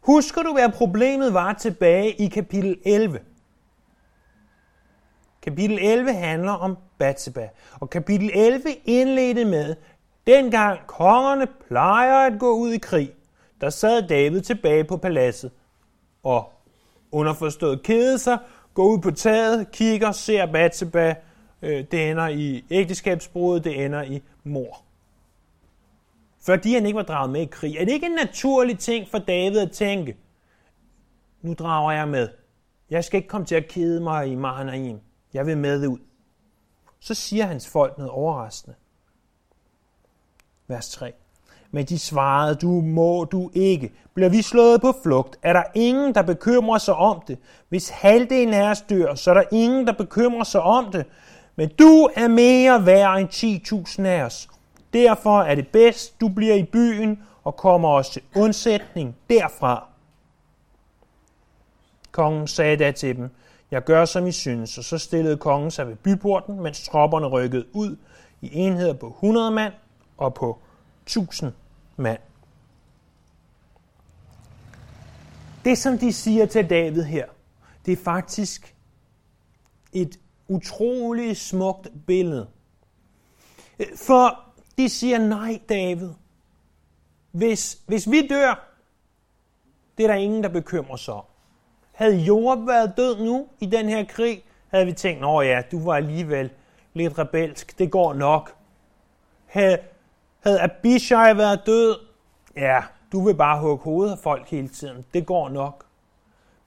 Husker 0.00 0.42
du, 0.42 0.52
hvad 0.52 0.68
problemet 0.68 1.34
var 1.34 1.52
tilbage 1.52 2.10
i 2.10 2.28
kapitel 2.28 2.78
11? 2.84 3.20
Kapitel 5.44 5.78
11 5.78 6.12
handler 6.12 6.52
om 6.52 6.78
Batseba, 6.98 7.48
og 7.80 7.90
kapitel 7.90 8.30
11 8.34 8.62
indledte 8.84 9.44
med, 9.44 9.76
dengang 10.26 10.80
kongerne 10.86 11.46
plejer 11.68 12.26
at 12.26 12.38
gå 12.38 12.50
ud 12.50 12.72
i 12.72 12.78
krig, 12.78 13.10
der 13.60 13.70
sad 13.70 14.08
David 14.08 14.40
tilbage 14.40 14.84
på 14.84 14.96
paladset 14.96 15.50
og 16.22 16.52
underforstået 17.12 17.82
kede 17.82 18.18
sig, 18.18 18.38
går 18.74 18.84
ud 18.84 18.98
på 18.98 19.10
taget, 19.10 19.70
kigger, 19.70 20.12
ser 20.12 20.52
Batseba, 20.52 21.14
øh, 21.62 21.84
det 21.90 22.10
ender 22.10 22.28
i 22.28 22.64
ægteskabsbrud, 22.70 23.60
det 23.60 23.84
ender 23.84 24.02
i 24.02 24.22
mor. 24.44 24.82
Fordi 26.42 26.74
han 26.74 26.86
ikke 26.86 26.96
var 26.96 27.02
draget 27.02 27.30
med 27.30 27.40
i 27.40 27.48
krig. 27.50 27.76
Er 27.76 27.84
det 27.84 27.92
ikke 27.92 28.06
en 28.06 28.12
naturlig 28.12 28.78
ting 28.78 29.08
for 29.08 29.18
David 29.18 29.58
at 29.58 29.70
tænke, 29.70 30.16
nu 31.42 31.54
drager 31.54 31.92
jeg 31.92 32.08
med. 32.08 32.28
Jeg 32.90 33.04
skal 33.04 33.18
ikke 33.18 33.28
komme 33.28 33.46
til 33.46 33.54
at 33.54 33.68
kede 33.68 34.00
mig 34.00 34.28
i 34.28 34.34
Mahanaim. 34.34 35.00
Jeg 35.34 35.46
vil 35.46 35.58
med 35.58 35.86
ud. 35.86 35.98
Så 37.00 37.14
siger 37.14 37.46
hans 37.46 37.68
folk 37.68 37.98
noget 37.98 38.10
overraskende. 38.10 38.76
Vers 40.68 40.90
3. 40.90 41.12
Men 41.70 41.84
de 41.84 41.98
svarede, 41.98 42.54
du 42.54 42.68
må 42.80 43.24
du 43.24 43.50
ikke. 43.54 43.92
Bliver 44.14 44.28
vi 44.28 44.42
slået 44.42 44.80
på 44.80 44.94
flugt, 45.02 45.38
er 45.42 45.52
der 45.52 45.62
ingen, 45.74 46.14
der 46.14 46.22
bekymrer 46.22 46.78
sig 46.78 46.94
om 46.94 47.22
det. 47.28 47.38
Hvis 47.68 47.88
halvdelen 47.88 48.54
af 48.54 48.70
os 48.70 48.82
dør, 48.82 49.14
så 49.14 49.30
er 49.30 49.34
der 49.34 49.44
ingen, 49.52 49.86
der 49.86 49.92
bekymrer 49.92 50.44
sig 50.44 50.60
om 50.60 50.92
det. 50.92 51.06
Men 51.56 51.70
du 51.78 52.10
er 52.16 52.28
mere 52.28 52.86
værd 52.86 53.18
end 53.18 53.28
10.000 53.98 54.06
af 54.06 54.22
os. 54.22 54.48
Derfor 54.92 55.42
er 55.42 55.54
det 55.54 55.68
bedst, 55.68 56.20
du 56.20 56.28
bliver 56.28 56.54
i 56.54 56.62
byen 56.62 57.22
og 57.44 57.56
kommer 57.56 57.88
os 57.88 58.10
til 58.10 58.22
undsætning 58.36 59.16
derfra. 59.30 59.86
Kongen 62.12 62.46
sagde 62.46 62.76
da 62.76 62.92
til 62.92 63.16
dem, 63.16 63.30
jeg 63.70 63.84
gør 63.84 64.04
som 64.04 64.26
I 64.26 64.32
synes, 64.32 64.78
og 64.78 64.84
så 64.84 64.98
stillede 64.98 65.36
kongen 65.36 65.70
sig 65.70 65.88
ved 65.88 65.96
byporten, 65.96 66.60
mens 66.60 66.88
tropperne 66.88 67.26
rykkede 67.26 67.66
ud 67.72 67.96
i 68.40 68.54
enheder 68.54 68.94
på 68.94 69.08
100 69.08 69.50
mand 69.50 69.72
og 70.16 70.34
på 70.34 70.58
1000 71.02 71.52
mand. 71.96 72.20
Det, 75.64 75.78
som 75.78 75.98
de 75.98 76.12
siger 76.12 76.46
til 76.46 76.70
David 76.70 77.02
her, 77.02 77.26
det 77.86 77.92
er 77.92 78.04
faktisk 78.04 78.76
et 79.92 80.20
utroligt 80.48 81.38
smukt 81.38 81.88
billede. 82.06 82.48
For 83.96 84.40
de 84.78 84.88
siger, 84.88 85.18
nej 85.18 85.60
David, 85.68 86.10
hvis, 87.30 87.78
hvis 87.86 88.10
vi 88.10 88.26
dør, 88.28 88.68
det 89.98 90.04
er 90.04 90.08
der 90.08 90.14
ingen, 90.14 90.42
der 90.42 90.48
bekymrer 90.48 90.96
sig 90.96 91.14
om. 91.14 91.24
Havde 91.94 92.16
Joab 92.16 92.66
været 92.66 92.92
død 92.96 93.24
nu 93.24 93.48
i 93.60 93.66
den 93.66 93.88
her 93.88 94.04
krig, 94.04 94.44
havde 94.68 94.86
vi 94.86 94.92
tænkt, 94.92 95.24
at 95.24 95.46
ja, 95.46 95.62
du 95.72 95.84
var 95.84 95.94
alligevel 95.94 96.50
lidt 96.94 97.18
rebelsk, 97.18 97.78
det 97.78 97.90
går 97.90 98.14
nok. 98.14 98.54
Havde, 99.46 99.78
havde 100.40 100.60
Abishai 100.60 101.36
været 101.36 101.60
død, 101.66 101.96
ja, 102.56 102.82
du 103.12 103.24
vil 103.26 103.34
bare 103.34 103.60
hugge 103.60 103.84
hovedet 103.84 104.12
af 104.12 104.18
folk 104.18 104.48
hele 104.48 104.68
tiden, 104.68 105.04
det 105.14 105.26
går 105.26 105.48
nok. 105.48 105.86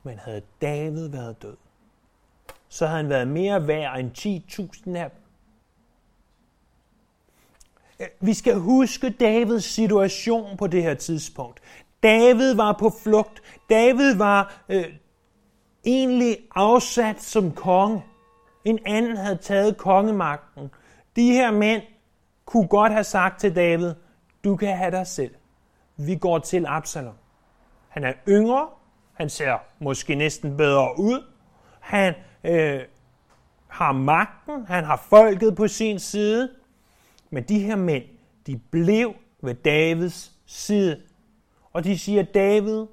Men 0.04 0.20
havde 0.20 0.42
David 0.62 1.08
været 1.08 1.42
død, 1.42 1.58
så 2.70 2.86
havde 2.86 2.98
han 2.98 3.10
været 3.10 3.28
mere 3.28 3.68
værd 3.68 4.00
end 4.00 4.12
10.000 4.18 4.98
af 4.98 5.12
dem. 5.12 5.22
Vi 8.20 8.34
skal 8.34 8.56
huske 8.56 9.10
Davids 9.10 9.64
situation 9.64 10.58
på 10.58 10.68
det 10.68 10.84
her 10.84 10.94
tidspunkt. 10.94 11.60
David 12.04 12.54
var 12.54 12.78
på 12.80 12.90
flugt. 13.04 13.42
David 13.70 14.16
var 14.16 14.64
øh, 14.70 14.86
egentlig 15.88 16.38
afsat 16.56 17.22
som 17.22 17.52
konge. 17.52 18.04
En 18.66 18.80
anden 18.86 19.18
havde 19.18 19.38
taget 19.38 19.78
kongemagten. 19.78 20.72
De 21.16 21.32
her 21.32 21.52
mænd 21.52 21.82
kunne 22.46 22.68
godt 22.68 22.92
have 22.92 23.04
sagt 23.04 23.40
til 23.40 23.56
David, 23.56 23.94
du 24.44 24.56
kan 24.56 24.78
have 24.78 24.92
dig 24.92 25.08
selv. 25.08 25.36
Vi 25.98 26.16
går 26.16 26.40
til 26.40 26.66
Absalom. 26.68 27.16
Han 27.88 28.04
er 28.04 28.14
yngre, 28.28 28.68
han 29.14 29.30
ser 29.30 29.58
måske 29.80 30.16
næsten 30.16 30.58
bedre 30.58 31.00
ud, 31.00 31.24
han 31.80 32.14
øh, 32.44 32.80
har 33.68 33.92
magten, 33.92 34.66
han 34.66 34.84
har 34.84 35.06
folket 35.10 35.56
på 35.56 35.68
sin 35.68 36.00
side, 36.00 36.50
men 37.30 37.44
de 37.44 37.60
her 37.60 37.76
mænd, 37.76 38.04
de 38.48 38.58
blev 38.72 39.14
ved 39.42 39.54
Davids 39.54 40.32
side. 40.46 41.02
Og 41.74 41.84
de 41.84 41.98
siger, 41.98 42.24
David, 42.24 42.86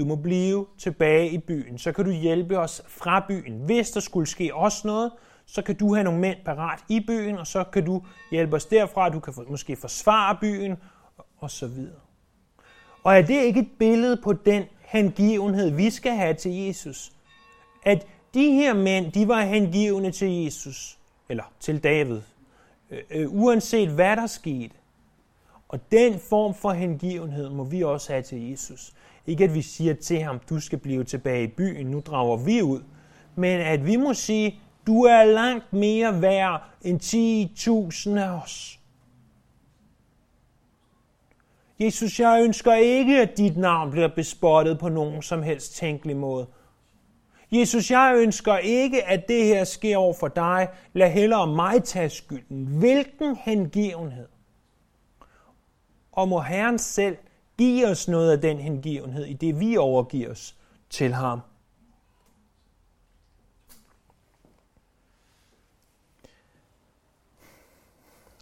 du 0.00 0.04
må 0.04 0.16
blive 0.16 0.66
tilbage 0.78 1.30
i 1.30 1.38
byen, 1.38 1.78
så 1.78 1.92
kan 1.92 2.04
du 2.04 2.10
hjælpe 2.10 2.58
os 2.58 2.82
fra 2.88 3.24
byen. 3.28 3.60
Hvis 3.64 3.90
der 3.90 4.00
skulle 4.00 4.26
ske 4.26 4.54
også 4.54 4.86
noget, 4.86 5.12
så 5.46 5.62
kan 5.62 5.76
du 5.76 5.94
have 5.94 6.04
nogle 6.04 6.20
mænd 6.20 6.38
parat 6.44 6.78
i 6.88 7.00
byen, 7.00 7.38
og 7.38 7.46
så 7.46 7.64
kan 7.64 7.84
du 7.84 8.02
hjælpe 8.30 8.56
os 8.56 8.66
derfra, 8.66 9.08
du 9.08 9.20
kan 9.20 9.34
måske 9.48 9.76
forsvare 9.76 10.36
byen, 10.40 10.76
og 11.38 11.50
så 11.50 11.66
videre. 11.66 12.00
Og 13.02 13.16
er 13.16 13.22
det 13.22 13.42
ikke 13.42 13.60
et 13.60 13.68
billede 13.78 14.20
på 14.24 14.32
den 14.32 14.64
hengivenhed, 14.80 15.70
vi 15.70 15.90
skal 15.90 16.12
have 16.12 16.34
til 16.34 16.52
Jesus? 16.52 17.12
At 17.82 18.06
de 18.34 18.52
her 18.52 18.74
mænd, 18.74 19.12
de 19.12 19.28
var 19.28 19.42
hengivne 19.42 20.10
til 20.10 20.44
Jesus, 20.44 20.98
eller 21.28 21.52
til 21.60 21.82
David, 21.82 22.20
øh, 22.90 23.02
øh, 23.10 23.34
uanset 23.34 23.88
hvad 23.88 24.16
der 24.16 24.26
skete. 24.26 24.74
Og 25.68 25.80
den 25.92 26.18
form 26.18 26.54
for 26.54 26.70
hengivenhed 26.70 27.48
må 27.48 27.64
vi 27.64 27.82
også 27.82 28.12
have 28.12 28.22
til 28.22 28.50
Jesus. 28.50 28.92
Ikke 29.30 29.44
at 29.44 29.54
vi 29.54 29.62
siger 29.62 29.94
til 29.94 30.22
ham, 30.22 30.40
du 30.50 30.60
skal 30.60 30.78
blive 30.78 31.04
tilbage 31.04 31.44
i 31.44 31.46
byen, 31.46 31.86
nu 31.86 32.00
drager 32.00 32.36
vi 32.36 32.62
ud. 32.62 32.80
Men 33.36 33.60
at 33.60 33.86
vi 33.86 33.96
må 33.96 34.14
sige, 34.14 34.60
du 34.86 35.02
er 35.02 35.24
langt 35.24 35.72
mere 35.72 36.22
værd 36.22 36.62
end 36.82 37.00
10.000 37.00 38.18
af 38.18 38.42
os. 38.42 38.80
Jesus, 41.80 42.20
jeg 42.20 42.42
ønsker 42.44 42.74
ikke, 42.74 43.20
at 43.20 43.36
dit 43.36 43.56
navn 43.56 43.90
bliver 43.90 44.08
bespottet 44.08 44.78
på 44.78 44.88
nogen 44.88 45.22
som 45.22 45.42
helst 45.42 45.74
tænkelig 45.74 46.16
måde. 46.16 46.46
Jesus, 47.52 47.90
jeg 47.90 48.14
ønsker 48.16 48.56
ikke, 48.56 49.04
at 49.04 49.28
det 49.28 49.44
her 49.44 49.64
sker 49.64 49.96
over 49.96 50.14
for 50.14 50.28
dig. 50.28 50.68
Lad 50.92 51.10
hellere 51.10 51.46
mig 51.46 51.84
tage 51.84 52.10
skylden. 52.10 52.66
Hvilken 52.66 53.36
hengivenhed. 53.36 54.28
Og 56.12 56.28
må 56.28 56.40
Herren 56.40 56.78
selv 56.78 57.16
give 57.60 57.86
os 57.86 58.08
noget 58.08 58.32
af 58.32 58.40
den 58.40 58.58
hengivenhed, 58.58 59.24
i 59.24 59.32
det 59.32 59.60
vi 59.60 59.76
overgiver 59.76 60.30
os 60.30 60.56
til 60.90 61.12
ham. 61.12 61.40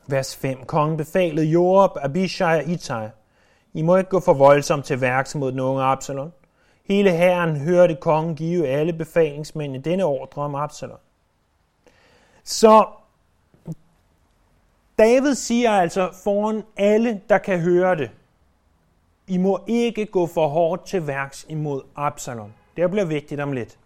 Vers 0.06 0.36
5. 0.36 0.64
Kongen 0.64 0.96
befalede 0.96 1.46
Joab, 1.46 1.90
Abishai 1.96 2.58
og 2.58 2.68
Itai. 2.68 3.08
I 3.74 3.82
må 3.82 3.96
ikke 3.96 4.10
gå 4.10 4.20
for 4.20 4.34
voldsomt 4.34 4.84
til 4.84 5.00
værks 5.00 5.34
mod 5.34 5.52
den 5.52 5.60
unge 5.60 5.82
Absalom. 5.82 6.32
Hele 6.84 7.10
herren 7.10 7.56
hørte 7.56 7.96
kongen 7.96 8.36
give 8.36 8.68
alle 8.68 8.92
befalingsmændene 8.92 9.84
denne 9.84 10.04
ordre 10.04 10.42
om 10.42 10.54
Absalom. 10.54 10.98
Så 12.44 12.86
David 14.98 15.34
siger 15.34 15.70
altså 15.70 16.10
foran 16.24 16.62
alle, 16.76 17.20
der 17.28 17.38
kan 17.38 17.60
høre 17.60 17.96
det, 17.96 18.10
i 19.28 19.36
må 19.38 19.60
ikke 19.66 20.06
gå 20.06 20.26
for 20.26 20.48
hårdt 20.48 20.86
til 20.86 21.06
værks 21.06 21.46
imod 21.48 21.82
Absalom. 21.96 22.52
Det 22.76 22.90
bliver 22.90 23.04
vigtigt 23.04 23.40
om 23.40 23.52
lidt. 23.52 23.78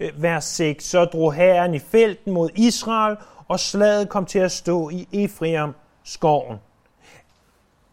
Øh, 0.00 0.22
vers 0.22 0.44
6. 0.44 0.84
Så 0.84 1.04
drog 1.04 1.34
herren 1.34 1.74
i 1.74 1.78
felten 1.78 2.32
mod 2.32 2.50
Israel, 2.54 3.16
og 3.48 3.60
slaget 3.60 4.08
kom 4.08 4.26
til 4.26 4.38
at 4.38 4.52
stå 4.52 4.90
i 4.90 5.08
Ephraim 5.12 5.72
skoven. 6.04 6.56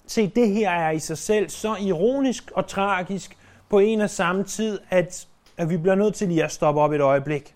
Se, 0.07 0.27
det 0.27 0.49
her 0.49 0.69
er 0.69 0.91
i 0.91 0.99
sig 0.99 1.17
selv 1.17 1.49
så 1.49 1.75
ironisk 1.75 2.51
og 2.55 2.67
tragisk 2.67 3.37
på 3.69 3.79
en 3.79 4.01
og 4.01 4.09
samme 4.09 4.43
tid, 4.43 4.79
at, 4.89 5.27
at 5.57 5.69
vi 5.69 5.77
bliver 5.77 5.95
nødt 5.95 6.15
til 6.15 6.27
lige 6.27 6.43
at 6.43 6.51
stoppe 6.51 6.81
op 6.81 6.91
et 6.91 7.01
øjeblik. 7.01 7.53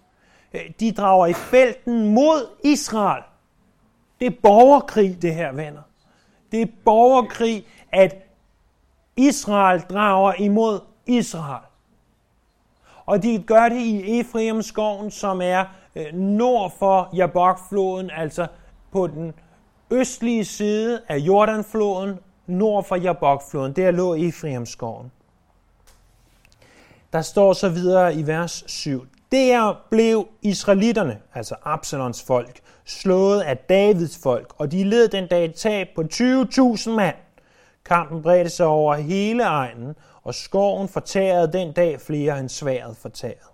Øh, 0.53 0.61
de 0.79 0.91
drager 0.91 1.27
i 1.27 1.33
felten 1.33 2.13
mod 2.13 2.49
Israel. 2.63 3.23
Det 4.19 4.25
er 4.25 4.35
borgerkrig, 4.43 5.21
det 5.21 5.35
her, 5.35 5.51
venner. 5.51 5.81
Det 6.51 6.61
er 6.61 6.67
borgerkrig, 6.85 7.65
at 7.91 8.26
Israel 9.17 9.81
drager 9.81 10.33
imod 10.33 10.79
Israel. 11.05 11.63
Og 13.05 13.23
de 13.23 13.43
gør 13.47 13.69
det 13.69 13.81
i 13.81 14.19
Efraimskoven, 14.19 15.11
som 15.11 15.41
er 15.41 15.65
øh, 15.95 16.13
nord 16.13 16.73
for 16.79 17.09
Jabokfloden, 17.15 18.09
altså 18.09 18.47
på 18.91 19.07
den 19.07 19.33
østlige 19.91 20.45
side 20.45 21.01
af 21.07 21.17
Jordanfloden, 21.17 22.19
nord 22.47 22.83
for 22.83 22.95
Jabokfloden. 22.95 23.73
Der 23.73 23.91
lå 23.91 24.15
Efraimskoven. 24.15 25.11
Der 27.13 27.21
står 27.21 27.53
så 27.53 27.69
videre 27.69 28.15
i 28.15 28.27
vers 28.27 28.63
7. 28.67 29.05
Der 29.31 29.75
blev 29.89 30.27
israelitterne, 30.41 31.19
altså 31.33 31.55
Absalons 31.63 32.23
folk, 32.23 32.59
slået 32.85 33.41
af 33.41 33.57
Davids 33.57 34.19
folk, 34.23 34.53
og 34.57 34.71
de 34.71 34.83
led 34.83 35.07
den 35.07 35.27
dag 35.27 35.45
et 35.45 35.55
tab 35.55 35.87
på 35.95 36.03
20.000 36.13 36.89
mand. 36.89 37.15
Kampen 37.87 38.21
bredte 38.21 38.49
sig 38.49 38.65
over 38.65 38.95
hele 38.95 39.43
egnen, 39.43 39.95
og 40.23 40.35
skoven 40.35 40.87
fortærede 40.87 41.53
den 41.53 41.71
dag 41.71 42.01
flere 42.01 42.39
end 42.39 42.49
sværet 42.49 42.97
fortærede. 42.97 43.51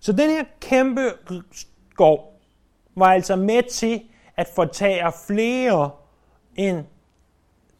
Så 0.00 0.12
den 0.12 0.30
her 0.30 0.44
kæmpe 0.60 1.12
skov 1.52 2.40
var 2.94 3.06
altså 3.06 3.36
med 3.36 3.62
til 3.70 4.02
at 4.36 4.48
fortære 4.54 5.12
flere, 5.26 5.90
end 6.56 6.84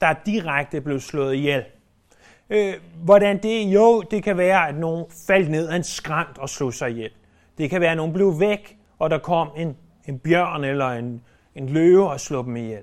der 0.00 0.14
direkte 0.26 0.81
blev 0.81 1.00
slået 1.00 1.35
ihjel. 1.35 1.64
Øh, 2.50 2.75
hvordan 3.05 3.43
det? 3.43 3.64
Jo, 3.64 4.02
det 4.11 4.23
kan 4.23 4.37
være, 4.37 4.69
at 4.69 4.75
nogen 4.75 5.05
faldt 5.26 5.50
ned 5.50 5.69
af 5.69 5.76
en 5.76 5.85
skrænt 5.85 6.38
og 6.38 6.49
slog 6.49 6.75
sig 6.75 6.90
ihjel. 6.90 7.11
Det 7.59 7.71
kan 7.71 7.81
være, 7.81 7.90
at 7.90 7.97
nogen 7.97 8.12
blev 8.12 8.40
væk, 8.40 8.78
og 8.99 9.11
der 9.11 9.19
kom 9.19 9.49
en, 9.57 9.76
en 10.09 10.19
bjørn 10.19 10.64
eller 10.64 10.88
en, 10.88 11.23
en 11.55 11.69
løve 11.69 12.11
og 12.11 12.21
slog 12.21 12.45
dem 12.45 12.57
ihjel. 12.57 12.83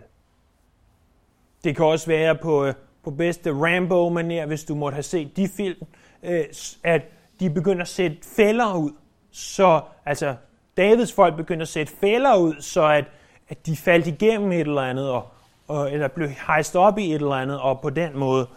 Det 1.65 1.75
kan 1.75 1.85
også 1.85 2.07
være 2.07 2.35
på, 2.35 2.65
øh, 2.65 2.73
på 3.03 3.11
bedste 3.11 3.49
Rambo-manér, 3.49 4.45
hvis 4.45 4.63
du 4.63 4.75
måtte 4.75 4.95
have 4.95 5.03
set 5.03 5.37
de 5.37 5.47
film, 5.47 5.83
øh, 6.23 6.45
at 6.83 7.01
de 7.39 7.49
begynder 7.49 7.81
at 7.81 7.87
sætte 7.87 8.17
fælder 8.35 8.75
ud. 8.75 8.91
Så 9.31 9.81
altså, 10.05 10.35
Davids 10.77 11.13
folk 11.13 11.35
begynder 11.35 11.61
at 11.61 11.67
sætte 11.67 11.93
fælder 11.99 12.35
ud, 12.37 12.61
så 12.61 12.87
at, 12.87 13.05
at 13.49 13.65
de 13.65 13.77
faldt 13.77 14.07
igennem 14.07 14.51
et 14.51 14.59
eller 14.59 14.81
andet, 14.81 15.09
og, 15.09 15.27
og, 15.67 15.91
eller 15.91 16.07
blev 16.07 16.29
hejst 16.47 16.75
op 16.75 16.97
i 16.97 17.09
et 17.09 17.15
eller 17.15 17.35
andet, 17.35 17.59
og 17.59 17.81
på 17.81 17.89
den 17.89 18.17
måde 18.17 18.47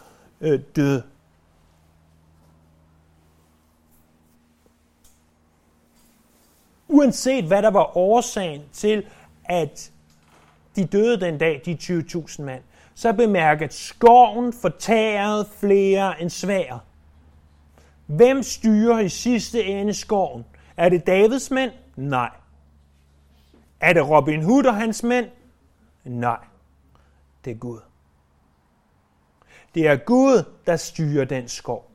øh, 0.41 0.59
døde. 0.75 1.03
Uanset 6.87 7.45
hvad 7.45 7.61
der 7.61 7.71
var 7.71 7.97
årsagen 7.97 8.61
til, 8.73 9.05
at 9.45 9.91
de 10.75 10.85
døde 10.85 11.21
den 11.21 11.37
dag, 11.37 11.61
de 11.65 11.77
20.000 11.81 12.41
mand, 12.41 12.61
så 12.99 13.13
bemærk, 13.13 13.61
at 13.61 13.73
skoven 13.73 14.53
fortærede 14.53 15.47
flere 15.59 16.21
end 16.21 16.29
svær. 16.29 16.83
Hvem 18.05 18.43
styrer 18.43 18.99
i 18.99 19.09
sidste 19.09 19.63
ende 19.63 19.93
skoven? 19.93 20.45
Er 20.77 20.89
det 20.89 21.07
Davids 21.07 21.51
mænd? 21.51 21.71
Nej. 21.95 22.29
Er 23.79 23.93
det 23.93 24.09
Robin 24.09 24.43
Hood 24.43 24.65
og 24.65 24.75
hans 24.75 25.03
mænd? 25.03 25.25
Nej. 26.03 26.39
Det 27.45 27.51
er 27.51 27.55
Gud. 27.55 27.79
Det 29.75 29.87
er 29.87 29.95
Gud, 29.95 30.43
der 30.65 30.75
styrer 30.75 31.25
den 31.25 31.47
skov. 31.47 31.91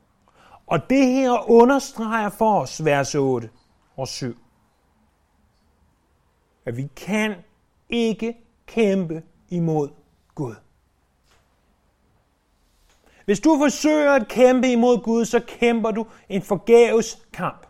Og 0.66 0.90
det 0.90 1.06
her 1.06 1.50
understreger 1.50 2.28
for 2.28 2.60
os, 2.60 2.84
vers 2.84 3.14
8 3.14 3.50
og 3.96 4.08
7, 4.08 4.36
at 6.64 6.76
vi 6.76 6.90
kan 6.96 7.34
ikke 7.88 8.36
kæmpe 8.66 9.22
imod 9.48 9.88
Gud. 10.34 10.54
Hvis 13.24 13.40
du 13.40 13.58
forsøger 13.58 14.12
at 14.12 14.28
kæmpe 14.28 14.72
imod 14.72 15.02
Gud, 15.02 15.24
så 15.24 15.40
kæmper 15.40 15.90
du 15.90 16.06
en 16.28 16.42
forgæves 16.42 17.26
kamp. 17.32 17.66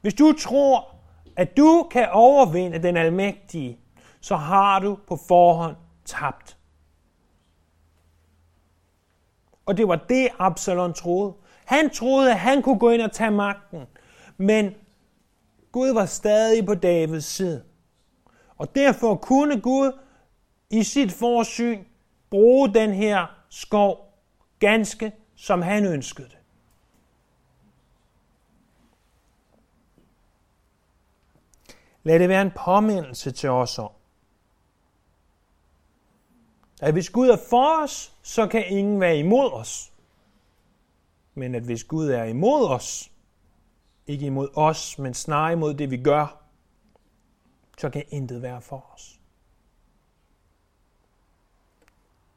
Hvis 0.00 0.14
du 0.14 0.32
tror, 0.32 0.94
at 1.36 1.56
du 1.56 1.88
kan 1.90 2.08
overvinde 2.12 2.82
den 2.82 2.96
almægtige, 2.96 3.78
så 4.20 4.36
har 4.36 4.78
du 4.78 4.98
på 5.06 5.18
forhånd 5.28 5.76
tabt. 6.04 6.56
Og 9.66 9.76
det 9.76 9.88
var 9.88 9.96
det, 9.96 10.28
Absalon 10.38 10.94
troede. 10.94 11.34
Han 11.64 11.90
troede, 11.90 12.30
at 12.30 12.38
han 12.38 12.62
kunne 12.62 12.78
gå 12.78 12.90
ind 12.90 13.02
og 13.02 13.12
tage 13.12 13.30
magten. 13.30 13.82
Men 14.36 14.74
Gud 15.72 15.94
var 15.94 16.06
stadig 16.06 16.66
på 16.66 16.74
Davids 16.74 17.24
side. 17.24 17.64
Og 18.58 18.74
derfor 18.74 19.14
kunne 19.14 19.60
Gud 19.60 19.92
i 20.70 20.82
sit 20.82 21.12
forsyn 21.12 21.84
bruge 22.30 22.74
den 22.74 22.92
her 22.92 23.26
skov 23.50 24.11
ganske 24.62 25.12
som 25.36 25.62
han 25.62 25.84
ønskede 25.84 26.28
det. 26.28 26.38
Lad 32.02 32.18
det 32.18 32.28
være 32.28 32.42
en 32.42 32.50
påmindelse 32.64 33.30
til 33.30 33.50
os 33.50 33.78
om, 33.78 33.90
at 36.80 36.92
hvis 36.92 37.10
Gud 37.10 37.28
er 37.28 37.36
for 37.50 37.82
os, 37.82 38.14
så 38.22 38.46
kan 38.46 38.64
ingen 38.68 39.00
være 39.00 39.18
imod 39.18 39.52
os. 39.52 39.92
Men 41.34 41.54
at 41.54 41.62
hvis 41.62 41.84
Gud 41.84 42.08
er 42.08 42.24
imod 42.24 42.68
os, 42.68 43.12
ikke 44.06 44.26
imod 44.26 44.48
os, 44.54 44.98
men 44.98 45.14
snarere 45.14 45.52
imod 45.52 45.74
det, 45.74 45.90
vi 45.90 46.02
gør, 46.02 46.42
så 47.78 47.90
kan 47.90 48.04
intet 48.08 48.42
være 48.42 48.60
for 48.60 48.90
os. 48.94 49.21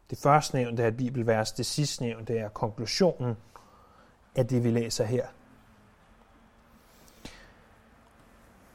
Det 0.10 0.18
første 0.18 0.56
nævnte 0.58 0.84
er 0.84 0.88
et 0.88 0.98
bibelvers, 0.98 1.52
det 1.52 1.66
sidste 1.66 2.04
nævnte 2.04 2.38
er 2.38 2.50
konklusionen 2.50 3.38
af 4.36 4.48
det, 4.48 4.64
vi 4.64 4.72
læser 4.72 5.06
her. 5.06 5.26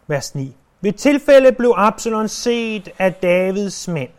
Vers 0.06 0.34
9. 0.34 0.56
Ved 0.80 0.92
tilfælde 0.92 1.52
blev 1.52 1.74
Absalon 1.76 2.28
set 2.28 2.88
af 2.98 3.14
Davids 3.14 3.88
mænd. 3.88 4.10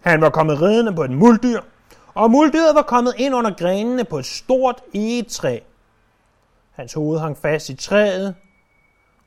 Han 0.00 0.20
var 0.20 0.30
kommet 0.30 0.62
ridende 0.62 0.94
på 0.94 1.04
et 1.04 1.10
muldyr, 1.10 1.60
og 2.14 2.30
muldyret 2.30 2.74
var 2.74 2.82
kommet 2.82 3.14
ind 3.16 3.34
under 3.34 3.54
grenene 3.54 4.04
på 4.04 4.18
et 4.18 4.26
stort 4.26 4.82
egetræ. 4.94 5.60
Hans 6.70 6.92
hoved 6.92 7.18
hang 7.18 7.38
fast 7.38 7.68
i 7.68 7.74
træet, 7.74 8.34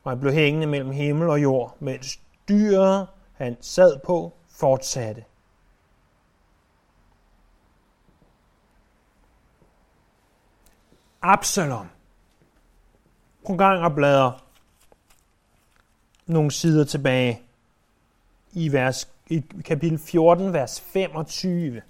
og 0.04 0.12
han 0.12 0.20
blev 0.20 0.34
hængende 0.34 0.68
mellem 0.68 0.92
himmel 0.92 1.30
og 1.30 1.42
jord, 1.42 1.76
mens 1.80 2.20
dyret, 2.50 3.08
han 3.34 3.58
sad 3.62 4.00
på, 4.06 4.34
fortsatte. 4.50 5.24
Absalom. 11.24 11.88
Prøv 13.46 13.58
gang 13.58 13.86
at 13.86 13.96
bladre 13.96 14.39
nogle 16.25 16.51
sider 16.51 16.86
tilbage 16.86 17.42
i, 18.53 18.72
vers, 18.72 19.10
i 19.30 19.44
kapitel 19.65 20.00
14, 20.00 20.53
vers 20.53 20.82
25. 20.82 21.82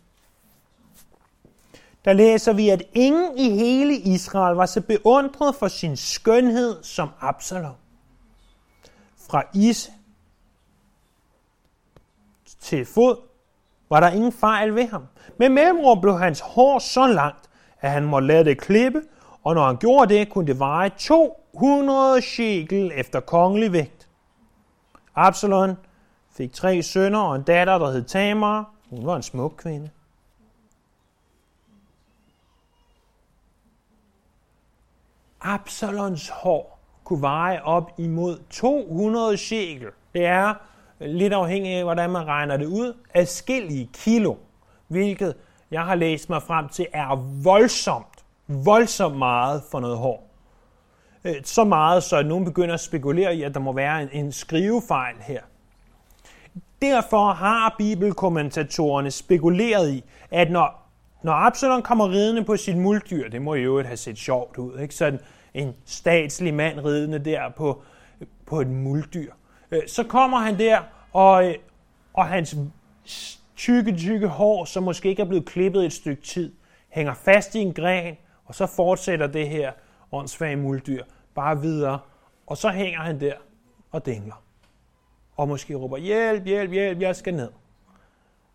Der 2.05 2.13
læser 2.13 2.53
vi, 2.53 2.69
at 2.69 2.83
ingen 2.93 3.37
i 3.37 3.49
hele 3.49 3.95
Israel 3.95 4.55
var 4.55 4.65
så 4.65 4.81
beundret 4.81 5.55
for 5.55 5.67
sin 5.67 5.97
skønhed 5.97 6.83
som 6.83 7.09
Absalom. 7.19 7.75
Fra 9.29 9.43
is 9.53 9.91
til 12.59 12.85
fod 12.85 13.17
var 13.89 13.99
der 13.99 14.09
ingen 14.09 14.31
fejl 14.31 14.75
ved 14.75 14.87
ham. 14.87 15.07
Med 15.39 15.49
mellemrum 15.49 16.01
blev 16.01 16.19
hans 16.19 16.39
hår 16.39 16.79
så 16.79 17.07
langt, 17.07 17.49
at 17.81 17.91
han 17.91 18.03
måtte 18.03 18.27
lade 18.27 18.45
det 18.45 18.61
klippe, 18.61 19.01
og 19.43 19.55
når 19.55 19.65
han 19.65 19.77
gjorde 19.77 20.13
det, 20.13 20.29
kunne 20.29 20.47
det 20.47 20.59
veje 20.59 20.91
200 20.97 22.21
shekel 22.21 22.91
efter 22.95 23.19
kongelig 23.19 23.71
vægt. 23.71 24.09
Absalon 25.15 25.77
fik 26.31 26.53
tre 26.53 26.83
sønner 26.83 27.19
og 27.19 27.35
en 27.35 27.43
datter, 27.43 27.77
der 27.77 27.91
hed 27.91 28.03
Tamar. 28.03 28.69
Hun 28.89 29.05
var 29.05 29.15
en 29.15 29.23
smuk 29.23 29.53
kvinde. 29.57 29.89
Absalons 35.41 36.29
hår 36.29 36.79
kunne 37.03 37.21
veje 37.21 37.61
op 37.61 37.91
imod 37.97 38.39
200 38.49 39.37
shekel. 39.37 39.87
Det 40.13 40.25
er 40.25 40.53
lidt 40.99 41.33
afhængig 41.33 41.73
af, 41.73 41.83
hvordan 41.83 42.09
man 42.09 42.27
regner 42.27 42.57
det 42.57 42.65
ud, 42.65 42.97
adskillige 43.13 43.89
kilo, 43.93 44.35
hvilket 44.87 45.35
jeg 45.71 45.85
har 45.85 45.95
læst 45.95 46.29
mig 46.29 46.43
frem 46.43 46.69
til 46.69 46.87
er 46.93 47.15
voldsomt 47.43 48.12
voldsomt 48.47 49.17
meget 49.17 49.63
for 49.71 49.79
noget 49.79 49.97
hår. 49.97 50.29
Øh, 51.23 51.35
så 51.43 51.63
meget, 51.63 52.03
så 52.03 52.23
nogen 52.23 52.45
begynder 52.45 52.73
at 52.73 52.79
spekulere 52.79 53.35
i, 53.35 53.43
at 53.43 53.53
der 53.53 53.59
må 53.59 53.73
være 53.73 54.01
en, 54.01 54.09
en 54.11 54.31
skrivefejl 54.31 55.15
her. 55.21 55.41
Derfor 56.81 57.33
har 57.33 57.75
bibelkommentatorerne 57.77 59.11
spekuleret 59.11 59.91
i, 59.91 60.03
at 60.31 60.51
når, 60.51 60.89
når 61.23 61.33
Absalom 61.33 61.81
kommer 61.81 62.09
ridende 62.09 62.43
på 62.43 62.57
sit 62.57 62.77
muldyr, 62.77 63.29
det 63.29 63.41
må 63.41 63.55
jo 63.55 63.83
have 63.83 63.97
set 63.97 64.17
sjovt 64.17 64.57
ud, 64.57 64.79
ikke? 64.79 64.95
sådan 64.95 65.19
en 65.53 65.73
statslig 65.85 66.53
mand 66.53 66.79
ridende 66.79 67.19
der 67.19 67.49
på, 67.49 67.81
på 68.45 68.61
et 68.61 68.67
muldyr, 68.67 69.31
øh, 69.71 69.81
så 69.87 70.03
kommer 70.03 70.37
han 70.37 70.59
der, 70.59 70.79
og, 71.13 71.49
øh, 71.49 71.55
og 72.13 72.25
hans 72.25 72.57
tykke, 73.55 73.97
tykke 73.97 74.27
hår, 74.27 74.65
som 74.65 74.83
måske 74.83 75.09
ikke 75.09 75.21
er 75.21 75.25
blevet 75.25 75.45
klippet 75.45 75.85
et 75.85 75.93
stykke 75.93 76.21
tid, 76.21 76.53
hænger 76.89 77.13
fast 77.13 77.55
i 77.55 77.59
en 77.59 77.73
gren, 77.73 78.15
og 78.53 78.57
så 78.57 78.65
fortsætter 78.65 79.27
det 79.27 79.49
her 79.49 79.71
åndssvage 80.11 80.55
muldyr 80.55 81.03
bare 81.35 81.61
videre, 81.61 81.99
og 82.47 82.57
så 82.57 82.69
hænger 82.69 82.99
han 82.99 83.19
der 83.19 83.33
og 83.91 84.05
dingler. 84.05 84.43
Og 85.37 85.47
måske 85.47 85.75
råber, 85.75 85.97
hjælp, 85.97 86.45
hjælp, 86.45 86.71
hjælp, 86.71 87.01
jeg 87.01 87.15
skal 87.15 87.33
ned. 87.33 87.51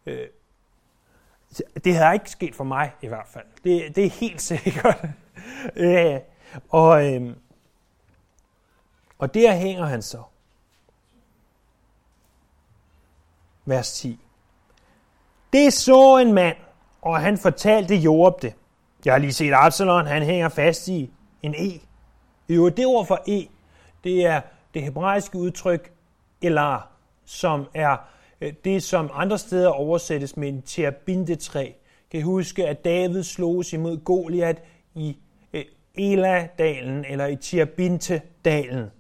Øh, 0.07 0.29
det 1.85 1.95
havde 1.95 2.15
ikke 2.15 2.31
sket 2.31 2.55
for 2.55 2.65
mig 2.65 2.93
i 3.03 3.07
hvert 3.07 3.27
fald. 3.27 3.45
Det, 3.65 3.97
det 3.97 4.05
er 4.05 4.11
helt 4.11 4.43
sikkert. 4.43 5.05
øh, 5.77 6.21
og, 6.69 7.15
øh, 7.15 7.37
og 9.19 9.35
der 9.35 9.55
hænger 9.55 9.85
han 9.85 10.03
så. 10.03 10.23
Vers 13.65 13.93
10. 13.93 14.21
Det 15.53 15.73
så 15.73 16.17
en 16.17 16.33
mand, 16.33 16.57
og 17.03 17.21
han 17.21 17.39
fortalte 17.39 17.95
Job 17.95 18.43
det. 18.43 18.55
Jeg 19.05 19.15
har 19.15 19.19
lige 19.19 19.33
set 19.33 19.53
Absalon, 19.55 20.07
han 20.07 20.23
hænger 20.23 20.49
fast 20.49 20.89
i 20.89 21.11
en 21.43 21.55
E. 21.55 21.81
I 22.49 22.55
øvrigt, 22.55 22.77
det 22.77 22.87
ord 22.87 23.07
for 23.07 23.23
E, 23.29 23.47
det 24.05 24.27
er 24.27 24.41
det 24.75 24.83
hebraiske 24.83 25.39
udtryk 25.39 25.93
elar, 26.43 26.91
som 27.25 27.67
er 27.75 27.97
øh, 28.41 28.53
det, 28.65 28.83
som 28.83 29.11
andre 29.15 29.39
steder 29.39 29.69
oversættes 29.69 30.37
med 30.37 30.49
en 30.49 30.63
terbintetræ. 30.63 31.73
Kan 32.11 32.21
I 32.21 32.23
huske, 32.23 32.67
at 32.67 32.85
David 32.85 33.23
slogs 33.23 33.73
imod 33.73 33.97
Goliat 34.05 34.63
i 34.95 35.17
øh, 35.53 35.65
Eladalen 35.95 37.05
eller 37.05 37.27
i 37.27 37.37
Tirbinte-dalen. 37.37 38.91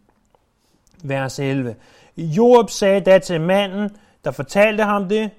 Vers 1.05 1.39
11. 1.39 1.77
Job 2.17 2.71
sagde 2.71 3.01
da 3.01 3.19
til 3.19 3.41
manden, 3.41 3.91
der 4.25 4.31
fortalte 4.31 4.85
ham 4.85 5.09
det, 5.09 5.31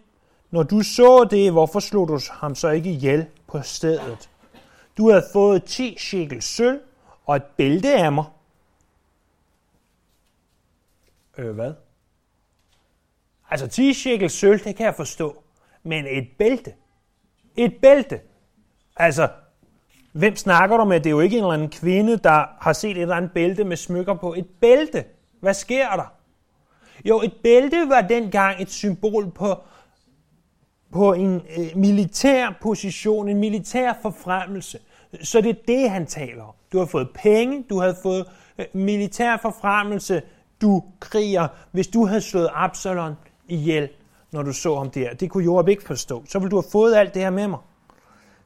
når 0.51 0.63
du 0.63 0.81
så 0.81 1.27
det, 1.31 1.51
hvorfor 1.51 1.79
slog 1.79 2.07
du 2.07 2.19
ham 2.31 2.55
så 2.55 2.69
ikke 2.69 2.89
ihjel 2.89 3.25
på 3.47 3.61
stedet? 3.61 4.29
Du 4.99 5.09
havde 5.09 5.25
fået 5.33 5.63
10 5.63 5.97
shekel 5.99 6.41
sølv 6.41 6.81
og 7.25 7.35
et 7.35 7.43
bælte 7.57 7.93
af 7.93 8.11
mig. 8.11 8.25
Øh, 11.37 11.55
hvad? 11.55 11.73
Altså 13.49 13.67
10 13.67 13.93
shekel 13.93 14.29
sølv, 14.29 14.59
det 14.63 14.75
kan 14.75 14.85
jeg 14.85 14.95
forstå. 14.95 15.43
Men 15.83 16.05
et 16.05 16.27
bælte? 16.37 16.73
Et 17.55 17.75
bælte? 17.81 18.21
Altså, 18.95 19.29
hvem 20.11 20.35
snakker 20.35 20.77
du 20.77 20.85
med? 20.85 20.99
Det 20.99 21.05
er 21.05 21.11
jo 21.11 21.19
ikke 21.19 21.37
en 21.37 21.43
eller 21.43 21.53
anden 21.53 21.69
kvinde, 21.69 22.17
der 22.17 22.45
har 22.61 22.73
set 22.73 22.91
et 22.91 23.01
eller 23.01 23.15
andet 23.15 23.31
bælte 23.31 23.63
med 23.63 23.77
smykker 23.77 24.13
på. 24.13 24.33
Et 24.33 24.47
bælte? 24.61 25.05
Hvad 25.39 25.53
sker 25.53 25.89
der? 25.95 26.13
Jo, 27.05 27.21
et 27.21 27.33
bælte 27.43 27.89
var 27.89 28.01
dengang 28.01 28.61
et 28.61 28.69
symbol 28.69 29.31
på, 29.31 29.63
på 30.91 31.13
en 31.13 31.35
øh, 31.35 31.77
militær 31.77 32.57
position, 32.61 33.29
en 33.29 33.37
militær 33.37 33.93
forfremmelse. 34.01 34.79
Så 35.23 35.41
det 35.41 35.49
er 35.49 35.61
det, 35.67 35.89
han 35.89 36.05
taler 36.05 36.43
om. 36.43 36.53
Du 36.71 36.79
har 36.79 36.85
fået 36.85 37.09
penge, 37.13 37.65
du 37.69 37.79
har 37.79 37.95
fået 38.03 38.25
øh, 38.57 38.65
militær 38.73 39.37
forfremmelse, 39.37 40.21
du 40.61 40.83
kriger, 40.99 41.47
hvis 41.71 41.87
du 41.87 42.05
havde 42.05 42.21
slået 42.21 42.49
Absalon 42.53 43.13
ihjel, 43.47 43.89
når 44.31 44.41
du 44.43 44.53
så 44.53 44.77
ham 44.77 44.89
der. 44.89 45.13
Det 45.13 45.29
kunne 45.29 45.43
Joab 45.43 45.67
ikke 45.67 45.83
forstå. 45.83 46.23
Så 46.25 46.39
ville 46.39 46.51
du 46.51 46.55
have 46.55 46.71
fået 46.71 46.95
alt 46.95 47.13
det 47.13 47.21
her 47.21 47.29
med 47.29 47.47
mig. 47.47 47.59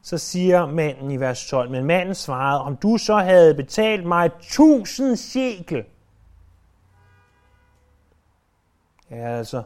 så 0.02 0.18
siger 0.18 0.66
manden 0.66 1.12
i 1.12 1.20
vers 1.20 1.48
12, 1.48 1.72
men 1.72 1.86
manden 1.86 2.16
svarede, 2.16 2.62
om 2.62 2.76
du 2.76 2.98
så 2.98 3.18
havde 3.18 3.56
betalt 3.56 4.06
mig 4.06 4.32
tusind 4.42 5.16
shekel. 5.16 5.84
Ja, 9.12 9.38
altså 9.38 9.64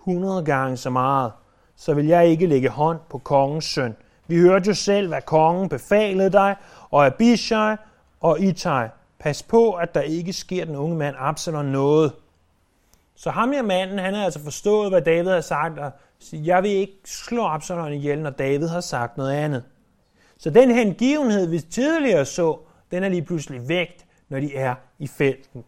100 0.00 0.44
gange 0.44 0.76
så 0.76 0.90
meget, 0.90 1.32
så 1.76 1.94
vil 1.94 2.06
jeg 2.06 2.26
ikke 2.26 2.46
lægge 2.46 2.68
hånd 2.68 2.98
på 3.10 3.18
kongens 3.18 3.64
søn. 3.64 3.96
Vi 4.26 4.36
hørte 4.36 4.66
jo 4.66 4.74
selv, 4.74 5.08
hvad 5.08 5.22
kongen 5.22 5.68
befalede 5.68 6.32
dig, 6.32 6.56
og 6.90 7.06
Abishai 7.06 7.76
og 8.20 8.40
Itai. 8.40 8.88
Pas 9.18 9.42
på, 9.42 9.72
at 9.72 9.94
der 9.94 10.00
ikke 10.00 10.32
sker 10.32 10.64
den 10.64 10.76
unge 10.76 10.96
mand 10.96 11.16
Absalom 11.18 11.64
noget. 11.64 12.12
Så 13.14 13.30
ham 13.30 13.52
her 13.52 13.62
manden, 13.62 13.98
han 13.98 14.14
har 14.14 14.24
altså 14.24 14.42
forstået, 14.44 14.90
hvad 14.90 15.02
David 15.02 15.30
har 15.30 15.40
sagt, 15.40 15.78
og 15.78 15.90
siger, 16.18 16.44
jeg 16.44 16.62
vil 16.62 16.70
ikke 16.70 16.98
slå 17.04 17.46
Absalom 17.46 17.92
ihjel, 17.92 18.18
når 18.18 18.30
David 18.30 18.68
har 18.68 18.80
sagt 18.80 19.16
noget 19.16 19.32
andet. 19.32 19.64
Så 20.38 20.50
den 20.50 20.70
hengivenhed, 20.70 21.46
vi 21.46 21.60
tidligere 21.60 22.24
så, 22.24 22.58
den 22.90 23.04
er 23.04 23.08
lige 23.08 23.22
pludselig 23.22 23.68
vægt, 23.68 24.06
når 24.28 24.40
de 24.40 24.56
er 24.56 24.74
i 24.98 25.06
felten. 25.06 25.64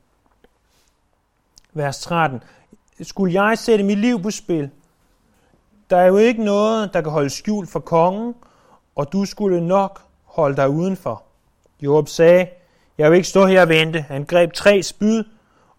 Vers 1.72 2.00
13. 2.00 2.42
Skulle 3.02 3.42
jeg 3.42 3.58
sætte 3.58 3.84
mit 3.84 3.98
liv 3.98 4.22
på 4.22 4.30
spil? 4.30 4.70
Der 5.90 5.96
er 5.96 6.06
jo 6.06 6.16
ikke 6.16 6.44
noget, 6.44 6.90
der 6.94 7.00
kan 7.00 7.12
holde 7.12 7.30
skjul 7.30 7.66
for 7.66 7.80
kongen, 7.80 8.34
og 8.98 9.12
du 9.12 9.24
skulle 9.24 9.66
nok 9.66 10.00
holde 10.24 10.56
dig 10.56 10.68
udenfor. 10.68 11.22
Job 11.82 12.08
sagde, 12.08 12.46
jeg 12.98 13.10
vil 13.10 13.16
ikke 13.16 13.28
stå 13.28 13.46
her 13.46 13.62
og 13.62 13.68
vente. 13.68 14.00
Han 14.00 14.24
greb 14.24 14.52
tre 14.52 14.82
spyd 14.82 15.24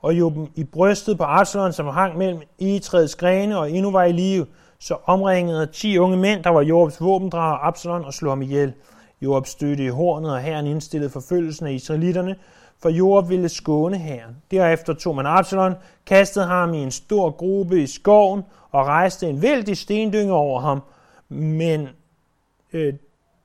og 0.01 0.13
jo 0.13 0.29
dem 0.29 0.47
i 0.55 0.63
brystet 0.63 1.17
på 1.17 1.23
Absalon, 1.23 1.73
som 1.73 1.87
hang 1.87 2.17
mellem 2.17 2.41
egetræets 2.59 3.15
grene 3.15 3.59
og 3.59 3.71
endnu 3.71 3.91
var 3.91 4.03
i 4.03 4.11
live. 4.11 4.45
Så 4.79 4.97
omringede 5.05 5.65
10 5.65 5.97
unge 5.97 6.17
mænd, 6.17 6.43
der 6.43 6.49
var 6.49 6.61
Jobs 6.61 7.01
våbendrager 7.01 7.67
Absalon 7.67 8.05
og 8.05 8.13
slog 8.13 8.31
ham 8.31 8.41
ihjel. 8.41 8.73
Job 9.21 9.47
stødte 9.47 9.85
i 9.85 9.89
hornet, 9.89 10.31
og 10.31 10.39
herren 10.39 10.67
indstillede 10.67 11.09
forfølgelsen 11.09 11.67
af 11.67 11.71
israelitterne, 11.71 12.35
for 12.81 12.89
Job 12.89 13.29
ville 13.29 13.49
skåne 13.49 13.97
herren. 13.97 14.37
Derefter 14.51 14.93
tog 14.93 15.15
man 15.15 15.25
Absalon, 15.25 15.73
kastede 16.05 16.45
ham 16.45 16.73
i 16.73 16.77
en 16.77 16.91
stor 16.91 17.31
gruppe 17.31 17.83
i 17.83 17.87
skoven 17.87 18.43
og 18.71 18.85
rejste 18.85 19.27
en 19.27 19.41
vældig 19.41 19.77
stendynge 19.77 20.33
over 20.33 20.59
ham. 20.59 20.81
Men 21.29 21.87
øh, 22.73 22.93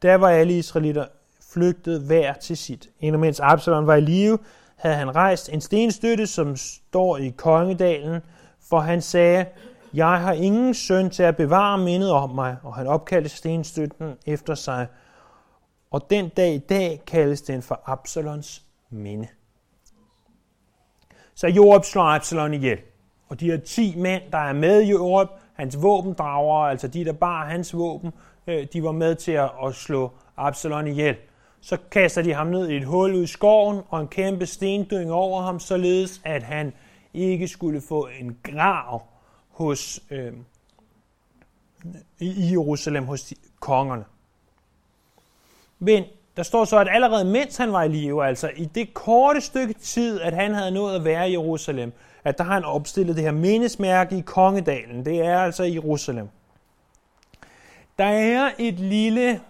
der 0.04 0.14
var 0.14 0.28
alle 0.28 0.58
israelitter 0.58 1.06
flygtet 1.52 2.00
hver 2.00 2.32
til 2.32 2.56
sit. 2.56 2.88
Endnu 3.00 3.18
mens 3.18 3.40
Absalon 3.40 3.86
var 3.86 3.94
i 3.94 4.00
live, 4.00 4.38
havde 4.76 4.96
han 4.96 5.14
rejst 5.14 5.48
en 5.48 5.60
stenstøtte, 5.60 6.26
som 6.26 6.56
står 6.56 7.16
i 7.16 7.28
Kongedalen, 7.28 8.20
for 8.68 8.80
han 8.80 9.02
sagde, 9.02 9.46
jeg 9.94 10.20
har 10.20 10.32
ingen 10.32 10.74
søn 10.74 11.10
til 11.10 11.22
at 11.22 11.36
bevare 11.36 11.78
mindet 11.78 12.10
om 12.10 12.30
mig, 12.30 12.56
og 12.62 12.74
han 12.74 12.86
opkaldte 12.86 13.28
stenstøtten 13.28 14.14
efter 14.26 14.54
sig. 14.54 14.86
Og 15.90 16.10
den 16.10 16.28
dag 16.28 16.54
i 16.54 16.58
dag 16.58 17.02
kaldes 17.06 17.42
den 17.42 17.62
for 17.62 17.80
Absalons 17.86 18.62
minde. 18.90 19.28
Så 21.34 21.46
Joab 21.46 21.84
slår 21.84 22.04
Absalon 22.04 22.54
ihjel. 22.54 22.78
Og 23.28 23.40
de 23.40 23.50
her 23.50 23.56
10 23.56 23.94
mænd, 23.96 24.22
der 24.32 24.38
er 24.38 24.52
med 24.52 24.82
Joab, 24.82 25.28
hans 25.54 25.82
våbendragere, 25.82 26.70
altså 26.70 26.88
de, 26.88 27.04
der 27.04 27.12
bar 27.12 27.44
hans 27.44 27.74
våben, 27.74 28.12
Øh, 28.46 28.66
de 28.72 28.82
var 28.82 28.92
med 28.92 29.14
til 29.14 29.32
at 29.32 29.74
slå 29.74 30.10
Absalon 30.36 30.86
ihjel. 30.86 31.16
Så 31.60 31.76
kaster 31.90 32.22
de 32.22 32.34
ham 32.34 32.46
ned 32.46 32.68
i 32.68 32.76
et 32.76 32.84
hul 32.84 33.14
ud 33.14 33.22
i 33.22 33.26
skoven 33.26 33.80
og 33.88 34.00
en 34.00 34.08
kæmpe 34.08 34.46
stendyng 34.46 35.12
over 35.12 35.42
ham, 35.42 35.60
således 35.60 36.20
at 36.24 36.42
han 36.42 36.72
ikke 37.14 37.48
skulle 37.48 37.80
få 37.80 38.08
en 38.20 38.38
grav 38.42 39.02
hos, 39.48 40.00
øh, 40.10 40.32
i 42.18 42.50
Jerusalem 42.50 43.04
hos 43.04 43.22
de, 43.22 43.34
kongerne. 43.60 44.04
Men 45.78 46.04
der 46.36 46.42
står 46.42 46.64
så, 46.64 46.78
at 46.78 46.88
allerede 46.90 47.24
mens 47.24 47.56
han 47.56 47.72
var 47.72 47.82
i 47.82 47.88
live, 47.88 48.26
altså 48.26 48.50
i 48.56 48.64
det 48.64 48.94
korte 48.94 49.40
stykke 49.40 49.74
tid, 49.74 50.20
at 50.20 50.32
han 50.32 50.54
havde 50.54 50.70
nået 50.70 50.94
at 50.94 51.04
være 51.04 51.28
i 51.28 51.32
Jerusalem, 51.32 51.92
at 52.24 52.38
der 52.38 52.44
har 52.44 52.54
han 52.54 52.64
opstillet 52.64 53.16
det 53.16 53.24
her 53.24 53.32
mindesmærke 53.32 54.18
i 54.18 54.20
Kongedalen. 54.20 55.04
Det 55.04 55.20
er 55.20 55.38
altså 55.38 55.62
i 55.62 55.74
Jerusalem. 55.74 56.28
Der 57.98 58.04
er 58.04 58.50
et 58.58 58.74
lille 58.80 59.40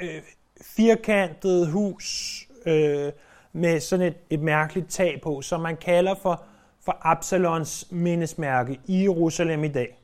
øh, 0.00 0.22
firkantet 0.60 1.68
hus 1.68 2.38
øh, 2.66 3.12
med 3.52 3.80
sådan 3.80 4.06
et, 4.06 4.14
et 4.30 4.40
mærkeligt 4.40 4.90
tag 4.90 5.20
på, 5.22 5.42
som 5.42 5.60
man 5.60 5.76
kalder 5.76 6.14
for, 6.14 6.42
for 6.84 6.98
Absalons 7.02 7.88
mindesmærke 7.90 8.80
i 8.86 9.02
Jerusalem 9.02 9.64
i 9.64 9.68
dag. 9.68 9.98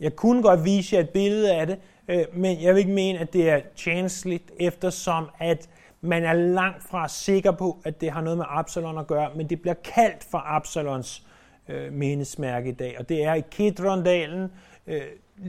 Jeg 0.00 0.16
kunne 0.16 0.42
godt 0.42 0.64
vise 0.64 0.96
jer 0.96 1.02
et 1.02 1.10
billede 1.10 1.54
af 1.54 1.66
det, 1.66 1.78
øh, 2.08 2.24
men 2.32 2.62
jeg 2.62 2.74
vil 2.74 2.78
ikke 2.80 2.92
mene, 2.92 3.18
at 3.18 3.32
det 3.32 3.50
er 3.50 3.60
tjenestligt, 3.76 4.50
eftersom 4.60 5.28
at 5.38 5.68
man 6.00 6.24
er 6.24 6.32
langt 6.32 6.82
fra 6.82 7.08
sikker 7.08 7.52
på, 7.52 7.78
at 7.84 8.00
det 8.00 8.10
har 8.10 8.20
noget 8.20 8.38
med 8.38 8.46
Absalon 8.48 8.98
at 8.98 9.06
gøre, 9.06 9.30
men 9.36 9.50
det 9.50 9.60
bliver 9.62 9.74
kaldt 9.74 10.24
for 10.24 10.38
Absalons 10.38 11.26
øh, 11.68 11.92
mindesmærke 11.92 12.68
i 12.68 12.72
dag, 12.72 12.96
og 12.98 13.08
det 13.08 13.24
er 13.24 13.34
i 13.34 13.42
Kidrondalen 13.50 14.52
øh, 14.86 15.02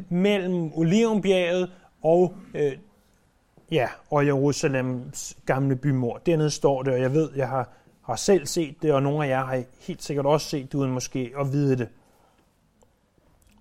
mellem 0.09 0.71
Olivenbjerget 0.73 1.71
og 2.01 2.33
øh, 2.53 2.77
Ja, 3.71 3.87
og 4.09 4.25
Jerusalems 4.25 5.37
gamle 5.45 5.75
bymur. 5.75 6.17
Dernede 6.17 6.49
står 6.49 6.83
det, 6.83 6.93
og 6.93 7.01
jeg 7.01 7.13
ved, 7.13 7.29
jeg 7.35 7.49
har, 7.49 7.69
har 8.01 8.15
selv 8.15 8.45
set 8.45 8.75
det, 8.81 8.93
og 8.93 9.03
nogle 9.03 9.25
af 9.25 9.29
jer 9.29 9.45
har 9.45 9.63
helt 9.79 10.03
sikkert 10.03 10.25
også 10.25 10.49
set 10.49 10.71
det, 10.71 10.77
uden 10.77 10.91
måske 10.91 11.33
at 11.39 11.51
vide 11.51 11.77
det. 11.77 11.89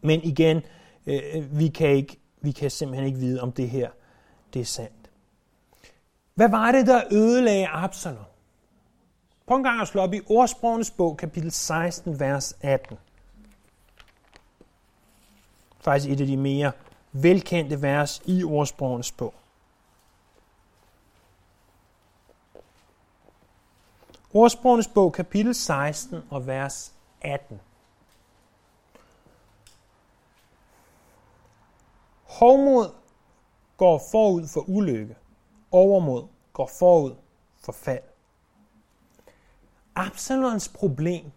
Men 0.02 0.22
igen, 0.22 0.62
øh, 1.06 1.58
vi, 1.58 1.68
kan 1.68 1.88
ikke, 1.88 2.16
vi 2.40 2.52
kan 2.52 2.70
simpelthen 2.70 3.06
ikke 3.06 3.18
vide, 3.18 3.40
om 3.40 3.52
det 3.52 3.70
her 3.70 3.90
det 4.54 4.60
er 4.60 4.64
sandt. 4.64 5.10
Hvad 6.34 6.48
var 6.48 6.72
det, 6.72 6.86
der 6.86 7.02
ødelagde 7.12 7.68
Absalom? 7.68 8.24
På 9.46 9.54
en 9.54 9.62
gang 9.62 9.80
at 9.80 9.88
slå 9.88 10.00
op 10.00 10.14
i 10.14 10.20
Ordsprogenes 10.26 10.90
bog, 10.90 11.16
kapitel 11.16 11.50
16, 11.50 12.20
vers 12.20 12.56
18. 12.60 12.96
Faktisk 15.80 16.10
et 16.10 16.20
af 16.20 16.26
de 16.26 16.36
mere 16.36 16.72
velkendte 17.12 17.82
vers 17.82 18.22
i 18.24 18.44
Ordsprogenes 18.44 19.12
bog. 19.12 19.34
Ordsprogenes 24.34 24.88
bog, 24.88 25.12
kapitel 25.12 25.54
16 25.54 26.22
og 26.30 26.46
vers 26.46 26.92
18. 27.20 27.60
Hovmod 32.24 32.90
går 33.76 34.02
forud 34.10 34.46
for 34.48 34.60
ulykke. 34.68 35.16
Overmod 35.70 36.26
går 36.52 36.70
forud 36.78 37.14
for 37.64 37.72
fald. 37.72 38.02
Absalons 39.94 40.68
problem 40.68 41.32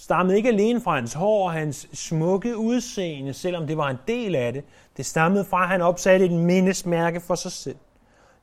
stammede 0.00 0.36
ikke 0.36 0.48
alene 0.48 0.80
fra 0.80 0.94
hans 0.94 1.12
hår 1.12 1.44
og 1.44 1.52
hans 1.52 1.88
smukke 1.92 2.56
udseende, 2.56 3.34
selvom 3.34 3.66
det 3.66 3.76
var 3.76 3.90
en 3.90 3.98
del 4.08 4.34
af 4.34 4.52
det. 4.52 4.64
Det 4.96 5.06
stammede 5.06 5.44
fra, 5.44 5.62
at 5.62 5.68
han 5.68 5.80
opsatte 5.80 6.24
et 6.24 6.32
mindesmærke 6.32 7.20
for 7.20 7.34
sig 7.34 7.52
selv. 7.52 7.76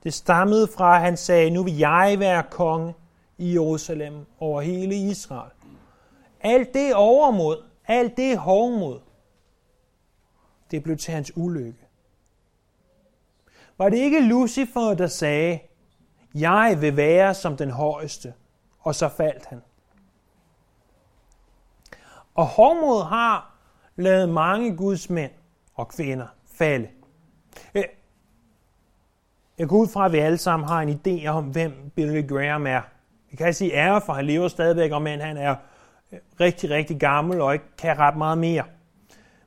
Det 0.04 0.14
stammede 0.14 0.68
fra, 0.76 0.96
at 0.96 1.02
han 1.02 1.16
sagde, 1.16 1.50
nu 1.50 1.62
vil 1.62 1.78
jeg 1.78 2.16
være 2.18 2.42
konge 2.50 2.94
i 3.38 3.52
Jerusalem 3.52 4.14
over 4.38 4.60
hele 4.60 4.94
Israel. 4.94 5.50
Alt 6.40 6.74
det 6.74 6.94
overmod, 6.94 7.56
alt 7.86 8.16
det 8.16 8.38
hovmod, 8.38 9.00
det 10.70 10.82
blev 10.82 10.96
til 10.96 11.14
hans 11.14 11.36
ulykke. 11.36 11.86
Var 13.78 13.88
det 13.88 13.96
ikke 13.96 14.20
Lucifer, 14.20 14.94
der 14.94 15.06
sagde, 15.06 15.58
jeg 16.34 16.78
vil 16.80 16.96
være 16.96 17.34
som 17.34 17.56
den 17.56 17.70
højeste, 17.70 18.34
og 18.80 18.94
så 18.94 19.08
faldt 19.08 19.46
han. 19.46 19.60
Og 22.36 22.46
hovmod 22.46 23.04
har 23.04 23.54
lavet 23.96 24.28
mange 24.28 24.76
Guds 24.76 25.10
mænd 25.10 25.30
og 25.74 25.88
kvinder 25.88 26.26
falde. 26.54 26.88
Øh, 27.74 27.84
jeg 29.58 29.68
går 29.68 29.76
ud 29.76 29.88
fra, 29.88 30.06
at 30.06 30.12
vi 30.12 30.18
alle 30.18 30.38
sammen 30.38 30.68
har 30.68 30.80
en 30.80 31.00
idé 31.00 31.26
om, 31.26 31.44
hvem 31.44 31.90
Billy 31.94 32.28
Graham 32.28 32.66
er. 32.66 32.80
Vi 33.30 33.36
kan 33.36 33.54
sige 33.54 33.72
ære, 33.72 34.00
for 34.00 34.12
han 34.12 34.26
lever 34.26 34.48
stadigvæk, 34.48 34.92
og 34.92 35.02
men 35.02 35.20
han 35.20 35.36
er 35.36 35.54
øh, 36.12 36.18
rigtig, 36.40 36.70
rigtig 36.70 37.00
gammel 37.00 37.40
og 37.40 37.52
ikke 37.52 37.76
kan 37.78 37.98
ret 37.98 38.16
meget 38.16 38.38
mere. 38.38 38.64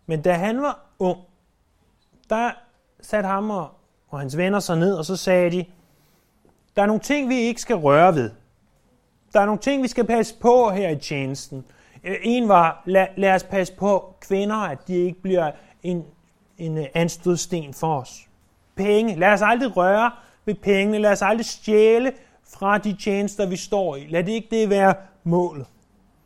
Men 0.05 0.21
da 0.21 0.33
han 0.33 0.61
var 0.61 0.79
ung, 0.99 1.17
der 2.29 2.51
satte 3.01 3.27
ham 3.27 3.49
og, 3.49 3.69
og 4.07 4.19
hans 4.19 4.37
venner 4.37 4.59
sig 4.59 4.77
ned, 4.77 4.93
og 4.93 5.05
så 5.05 5.15
sagde 5.15 5.51
de, 5.51 5.65
der 6.75 6.81
er 6.81 6.85
nogle 6.85 7.01
ting, 7.01 7.29
vi 7.29 7.35
ikke 7.35 7.61
skal 7.61 7.75
røre 7.75 8.15
ved. 8.15 8.31
Der 9.33 9.39
er 9.39 9.45
nogle 9.45 9.61
ting, 9.61 9.83
vi 9.83 9.87
skal 9.87 10.05
passe 10.05 10.35
på 10.39 10.69
her 10.69 10.89
i 10.89 10.99
tjenesten. 10.99 11.65
Øh, 12.03 12.17
en 12.23 12.47
var, 12.47 12.83
lad, 12.85 13.07
lad 13.17 13.33
os 13.33 13.43
passe 13.43 13.73
på 13.73 14.15
kvinder, 14.21 14.55
at 14.55 14.87
de 14.87 14.95
ikke 14.95 15.21
bliver 15.21 15.51
en, 15.83 16.05
en 16.57 16.77
øh, 16.77 16.85
anstødsten 16.93 17.73
for 17.73 17.99
os 17.99 18.29
penge. 18.75 19.15
Lad 19.15 19.33
os 19.33 19.41
aldrig 19.41 19.77
røre 19.77 20.11
ved 20.45 20.55
pengene. 20.55 20.97
Lad 20.97 21.11
os 21.11 21.21
aldrig 21.21 21.45
stjæle 21.45 22.11
fra 22.53 22.77
de 22.77 22.97
tjenester, 22.99 23.45
vi 23.45 23.55
står 23.55 23.95
i. 23.95 24.07
Lad 24.09 24.23
det 24.23 24.31
ikke 24.31 24.47
det 24.51 24.69
være 24.69 24.95
målet. 25.23 25.67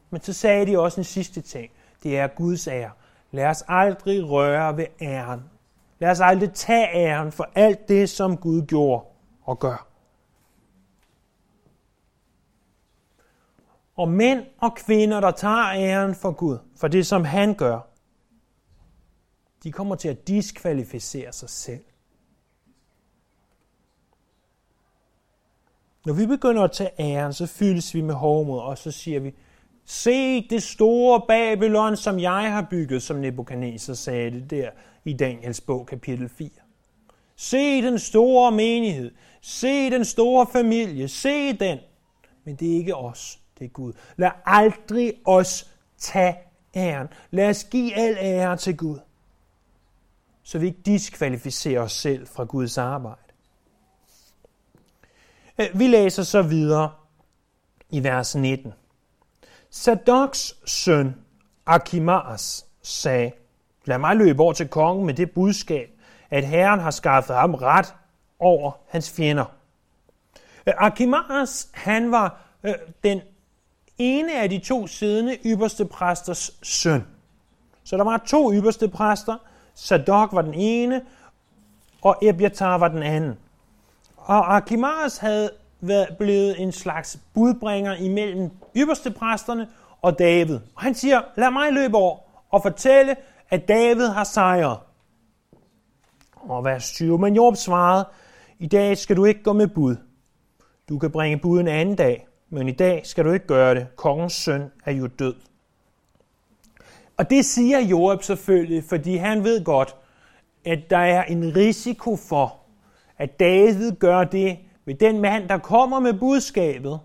Men 0.09 0.21
så 0.21 0.33
sagde 0.33 0.65
de 0.65 0.79
også 0.79 0.99
en 0.99 1.03
sidste 1.03 1.41
ting. 1.41 1.71
Det 2.03 2.19
er 2.19 2.27
Guds 2.27 2.67
ære. 2.67 2.89
Lad 3.31 3.45
os 3.45 3.63
aldrig 3.67 4.29
røre 4.29 4.77
ved 4.77 4.85
æren. 5.01 5.43
Lad 5.99 6.09
os 6.11 6.19
aldrig 6.19 6.53
tage 6.53 6.87
æren 6.93 7.31
for 7.31 7.49
alt 7.55 7.87
det, 7.87 8.09
som 8.09 8.37
Gud 8.37 8.61
gjorde 8.61 9.03
og 9.45 9.59
gør. 9.59 9.87
Og 13.95 14.09
mænd 14.09 14.45
og 14.57 14.75
kvinder, 14.75 15.19
der 15.19 15.31
tager 15.31 15.73
æren 15.73 16.15
for 16.15 16.31
Gud, 16.31 16.57
for 16.75 16.87
det 16.87 17.07
som 17.07 17.25
han 17.25 17.53
gør, 17.53 17.79
de 19.63 19.71
kommer 19.71 19.95
til 19.95 20.09
at 20.09 20.27
diskvalificere 20.27 21.33
sig 21.33 21.49
selv. 21.49 21.83
Når 26.05 26.13
vi 26.13 26.25
begynder 26.25 26.63
at 26.63 26.71
tage 26.71 26.89
æren, 26.99 27.33
så 27.33 27.47
fyldes 27.47 27.93
vi 27.93 28.01
med 28.01 28.13
hovmod, 28.13 28.59
og 28.59 28.77
så 28.77 28.91
siger 28.91 29.19
vi, 29.19 29.33
se 29.85 30.47
det 30.49 30.63
store 30.63 31.21
Babylon, 31.27 31.97
som 31.97 32.19
jeg 32.19 32.51
har 32.51 32.67
bygget, 32.69 33.03
som 33.03 33.17
Nebuchadnezzar 33.17 33.93
sagde 33.93 34.31
det 34.31 34.49
der 34.49 34.69
i 35.05 35.13
Daniels 35.13 35.61
bog, 35.61 35.85
kapitel 35.85 36.29
4. 36.29 36.49
Se 37.35 37.81
den 37.81 37.99
store 37.99 38.51
menighed. 38.51 39.11
Se 39.41 39.89
den 39.89 40.05
store 40.05 40.47
familie. 40.53 41.07
Se 41.07 41.53
den. 41.53 41.79
Men 42.43 42.55
det 42.55 42.71
er 42.71 42.75
ikke 42.77 42.95
os 42.95 43.39
til 43.63 43.73
Gud. 43.73 43.93
Lad 44.17 44.31
aldrig 44.45 45.13
os 45.25 45.69
tage 45.97 46.37
æren. 46.75 47.07
Lad 47.31 47.49
os 47.49 47.63
give 47.63 47.95
al 47.95 48.17
ære 48.19 48.57
til 48.57 48.77
Gud. 48.77 48.99
Så 50.43 50.59
vi 50.59 50.65
ikke 50.65 50.81
diskvalificerer 50.85 51.81
os 51.81 51.91
selv 51.91 52.27
fra 52.27 52.43
Guds 52.43 52.77
arbejde. 52.77 53.21
Øh, 55.57 55.79
vi 55.79 55.87
læser 55.87 56.23
så 56.23 56.41
videre 56.41 56.91
i 57.89 58.03
vers 58.03 58.35
19. 58.35 58.73
Sadoks 59.69 60.55
søn 60.65 61.15
Akimas 61.65 62.65
sagde, 62.81 63.31
lad 63.85 63.97
mig 63.97 64.15
løbe 64.15 64.43
over 64.43 64.53
til 64.53 64.67
kongen 64.67 65.05
med 65.05 65.13
det 65.13 65.31
budskab, 65.31 65.89
at 66.29 66.47
Herren 66.47 66.79
har 66.79 66.91
skaffet 66.91 67.35
ham 67.35 67.53
ret 67.53 67.95
over 68.39 68.71
hans 68.89 69.11
fjender. 69.11 69.45
Øh, 70.67 70.73
han 71.73 72.11
var 72.11 72.41
øh, 72.63 72.73
den 73.03 73.21
ene 73.97 74.41
af 74.41 74.49
de 74.49 74.59
to 74.59 74.87
siddende 74.87 75.37
ypperste 75.45 75.85
præsters 75.85 76.51
søn. 76.61 77.03
Så 77.83 77.97
der 77.97 78.03
var 78.03 78.23
to 78.27 78.53
ypperste 78.53 78.87
præster. 78.87 79.37
Sadok 79.75 80.33
var 80.33 80.41
den 80.41 80.53
ene, 80.53 81.01
og 82.01 82.17
Ebiatar 82.21 82.77
var 82.77 82.87
den 82.87 83.03
anden. 83.03 83.37
Og 84.17 84.55
Akimaras 84.55 85.17
havde 85.17 85.49
været 85.81 86.17
blevet 86.19 86.61
en 86.61 86.71
slags 86.71 87.19
budbringer 87.33 87.95
imellem 87.95 88.49
ypperste 88.75 89.11
præsterne 89.11 89.67
og 90.01 90.19
David. 90.19 90.59
Og 90.75 90.81
han 90.81 90.95
siger, 90.95 91.21
lad 91.35 91.51
mig 91.51 91.73
løbe 91.73 91.97
over 91.97 92.17
og 92.49 92.61
fortælle, 92.61 93.15
at 93.49 93.67
David 93.67 94.07
har 94.07 94.23
sejret. 94.23 94.77
Og 96.35 96.63
vers 96.63 96.91
20. 96.91 97.19
Men 97.19 97.35
Job 97.35 97.55
svarede, 97.55 98.05
i 98.59 98.67
dag 98.67 98.97
skal 98.97 99.15
du 99.15 99.25
ikke 99.25 99.43
gå 99.43 99.53
med 99.53 99.67
bud. 99.67 99.95
Du 100.89 100.99
kan 100.99 101.11
bringe 101.11 101.37
bud 101.37 101.59
en 101.59 101.67
anden 101.67 101.95
dag, 101.95 102.27
men 102.53 102.69
i 102.69 102.71
dag 102.71 103.01
skal 103.05 103.25
du 103.25 103.31
ikke 103.31 103.47
gøre 103.47 103.75
det. 103.75 103.87
Kongens 103.95 104.33
søn 104.33 104.71
er 104.85 104.91
jo 104.91 105.07
død. 105.07 105.35
Og 107.17 107.29
det 107.29 107.45
siger 107.45 107.79
Joab 107.79 108.23
selvfølgelig, 108.23 108.83
fordi 108.83 109.15
han 109.15 109.43
ved 109.43 109.63
godt, 109.63 109.95
at 110.65 110.79
der 110.89 110.97
er 110.97 111.23
en 111.23 111.55
risiko 111.55 112.15
for, 112.15 112.55
at 113.17 113.39
David 113.39 113.91
gør 113.91 114.23
det 114.23 114.57
med 114.85 114.95
den 114.95 115.21
mand, 115.21 115.49
der 115.49 115.57
kommer 115.57 115.99
med 115.99 116.13
budskabet, 116.13 116.99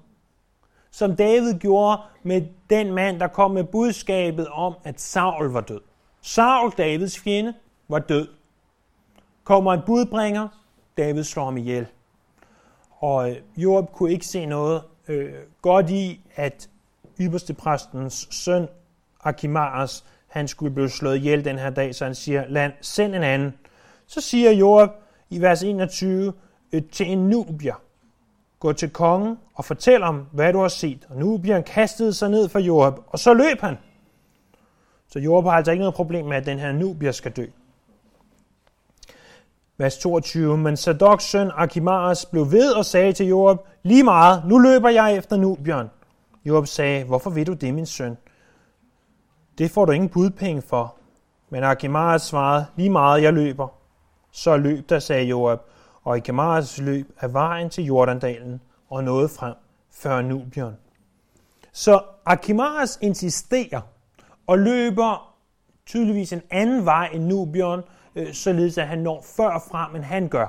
som 0.91 1.17
David 1.17 1.55
gjorde 1.59 2.01
med 2.23 2.43
den 2.71 2.93
mand, 2.93 3.21
der 3.21 3.27
kom 3.27 3.51
med 3.51 3.65
budskabet 3.65 4.49
om, 4.49 4.75
at 4.85 5.01
Saul 5.01 5.47
var 5.47 5.61
død. 5.61 5.81
Saul, 6.23 6.73
Davids 6.79 7.19
fjende, 7.19 7.55
var 7.89 7.99
død. 7.99 8.29
Kommer 9.45 9.73
en 9.73 9.81
budbringer, 9.87 10.49
David 10.97 11.25
slår 11.25 11.45
ham 11.45 11.57
ihjel. 11.57 11.87
Og 13.01 13.31
øh, 13.31 13.37
Job 13.57 13.93
kunne 13.93 14.13
ikke 14.13 14.27
se 14.27 14.47
noget 14.47 14.83
øh, 15.09 15.35
godt 15.63 15.91
i, 15.91 16.21
at 16.37 16.69
ypperstepræstens 17.21 18.29
søn, 18.31 18.69
Akimaras, 19.25 20.05
han 20.27 20.49
skulle 20.49 20.75
blive 20.75 20.89
slået 20.89 21.17
ihjel 21.17 21.45
den 21.45 21.59
her 21.59 21.71
dag, 21.71 21.95
så 21.95 22.05
han 22.05 22.15
siger, 22.15 22.45
Lad, 22.49 22.71
send 22.81 23.15
en 23.15 23.23
anden. 23.23 23.55
Så 24.07 24.21
siger 24.21 24.51
Job 24.51 24.91
i 25.31 25.41
vers 25.41 25.63
21 25.63 26.33
øh, 26.73 26.83
til 26.93 27.07
en 27.13 27.29
nubier, 27.29 27.83
gå 28.61 28.73
til 28.73 28.91
kongen 28.91 29.39
og 29.55 29.65
fortæl 29.65 30.03
ham, 30.03 30.27
hvad 30.33 30.53
du 30.53 30.61
har 30.61 30.69
set. 30.69 31.07
Og 31.11 31.17
nubieren 31.17 31.63
kastede 31.63 32.15
sig 32.15 32.31
ned 32.31 32.49
for 32.49 32.59
Job, 32.59 33.01
og 33.07 33.19
så 33.19 33.35
løb 33.35 33.61
han. 33.61 33.79
Så 35.09 35.19
Job 35.19 35.45
har 35.45 35.51
altså 35.51 35.73
ikke 35.73 35.83
noget 35.83 35.95
problem 35.95 36.27
med, 36.27 36.37
at 36.37 36.47
den 36.47 36.59
her 36.59 36.73
nubier 36.73 37.13
skal 37.13 37.33
dø. 37.33 37.47
Vers 39.81 39.99
22. 39.99 40.59
Men 40.59 40.77
Sadoks 40.77 41.25
søn 41.25 41.51
Akimaras 41.57 42.27
blev 42.27 42.53
ved 42.53 42.73
og 42.73 42.85
sagde 42.85 43.13
til 43.13 43.27
Job, 43.27 43.69
lige 43.83 44.03
meget, 44.03 44.43
nu 44.47 44.59
løber 44.59 44.89
jeg 44.89 45.17
efter 45.17 45.37
Nubion. 45.37 45.91
Job 46.45 46.67
sagde, 46.67 47.05
hvorfor 47.05 47.31
vil 47.31 47.47
du 47.47 47.53
det, 47.53 47.75
min 47.75 47.87
søn? 47.87 48.17
Det 49.59 49.71
får 49.71 49.85
du 49.85 49.93
ingen 49.93 50.09
budpenge 50.09 50.63
for. 50.63 50.95
Men 51.51 51.65
Akimaras 51.65 52.23
svarede, 52.23 52.67
lige 52.77 52.91
meget 52.91 53.23
jeg 53.23 53.33
løber. 53.33 53.69
Så 54.33 54.57
løb 54.57 54.89
der, 54.89 54.99
sagde 54.99 55.25
Joab, 55.25 55.59
og 56.05 56.17
Akimaras 56.17 56.79
løb 56.79 57.07
af 57.21 57.33
vejen 57.33 57.71
til 57.71 57.85
Jordandalen 57.85 58.61
og 58.91 59.05
nåede 59.05 59.29
frem 59.29 59.55
før 59.93 60.23
Nubion. 60.23 60.77
Så 61.73 62.01
Akimaras 62.27 62.99
insisterer 63.03 63.81
og 64.47 64.59
løber 64.59 65.35
tydeligvis 65.87 66.33
en 66.33 66.43
anden 66.51 66.85
vej 66.85 67.09
end 67.13 67.25
Nubion, 67.25 67.83
øh, 68.19 68.33
således 68.33 68.79
at 68.79 68.87
han 68.87 68.99
når 68.99 69.25
før 69.37 69.65
frem, 69.71 69.97
end 69.97 70.05
han 70.05 70.29
gør. 70.29 70.47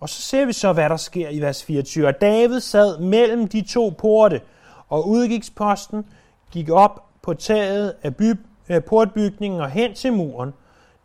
Og 0.00 0.08
så 0.08 0.22
ser 0.22 0.44
vi 0.44 0.52
så, 0.52 0.72
hvad 0.72 0.88
der 0.88 0.96
sker 0.96 1.28
i 1.28 1.40
vers 1.40 1.64
24. 1.64 2.06
Og 2.06 2.20
David 2.20 2.60
sad 2.60 2.98
mellem 2.98 3.48
de 3.48 3.60
to 3.60 3.94
porte, 3.98 4.40
og 4.88 5.08
udgiksposten 5.08 6.06
gik 6.50 6.70
op 6.70 7.04
på 7.22 7.34
taget 7.34 7.94
af 8.02 8.16
by, 8.16 8.34
øh, 8.68 8.84
portbygningen 8.84 9.60
og 9.60 9.70
hen 9.70 9.94
til 9.94 10.12
muren. 10.12 10.52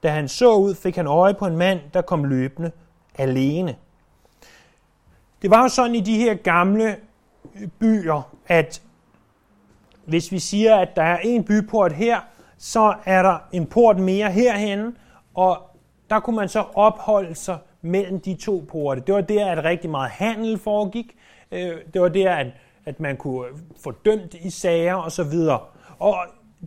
Da 0.03 0.09
han 0.09 0.27
så 0.27 0.55
ud, 0.55 0.75
fik 0.75 0.95
han 0.95 1.07
øje 1.07 1.33
på 1.33 1.45
en 1.45 1.57
mand, 1.57 1.79
der 1.93 2.01
kom 2.01 2.23
løbende 2.23 2.71
alene. 3.17 3.75
Det 5.41 5.49
var 5.49 5.61
jo 5.61 5.67
sådan 5.67 5.95
i 5.95 5.99
de 5.99 6.17
her 6.17 6.33
gamle 6.33 6.95
øh, 7.55 7.67
byer, 7.79 8.35
at 8.47 8.81
hvis 10.05 10.31
vi 10.31 10.39
siger, 10.39 10.75
at 10.75 10.95
der 10.95 11.03
er 11.03 11.17
en 11.17 11.43
byport 11.43 11.93
her, 11.93 12.19
så 12.57 12.95
er 13.05 13.23
der 13.23 13.37
en 13.51 13.65
port 13.65 13.99
mere 13.99 14.31
herhen, 14.31 14.97
og 15.33 15.57
der 16.09 16.19
kunne 16.19 16.35
man 16.35 16.49
så 16.49 16.65
opholde 16.73 17.35
sig 17.35 17.57
mellem 17.81 18.21
de 18.21 18.35
to 18.35 18.65
porte. 18.67 19.01
Det 19.07 19.15
var 19.15 19.21
der, 19.21 19.45
at 19.45 19.63
rigtig 19.63 19.89
meget 19.89 20.11
handel 20.11 20.57
foregik. 20.57 21.15
Øh, 21.51 21.75
det 21.93 22.01
var 22.01 22.07
der, 22.09 22.35
at, 22.35 22.47
at 22.85 22.99
man 22.99 23.17
kunne 23.17 23.47
øh, 23.47 23.53
få 23.83 23.91
dømt 23.91 24.33
i 24.33 24.49
sager 24.49 24.95
osv. 24.95 25.33
Og 25.99 26.15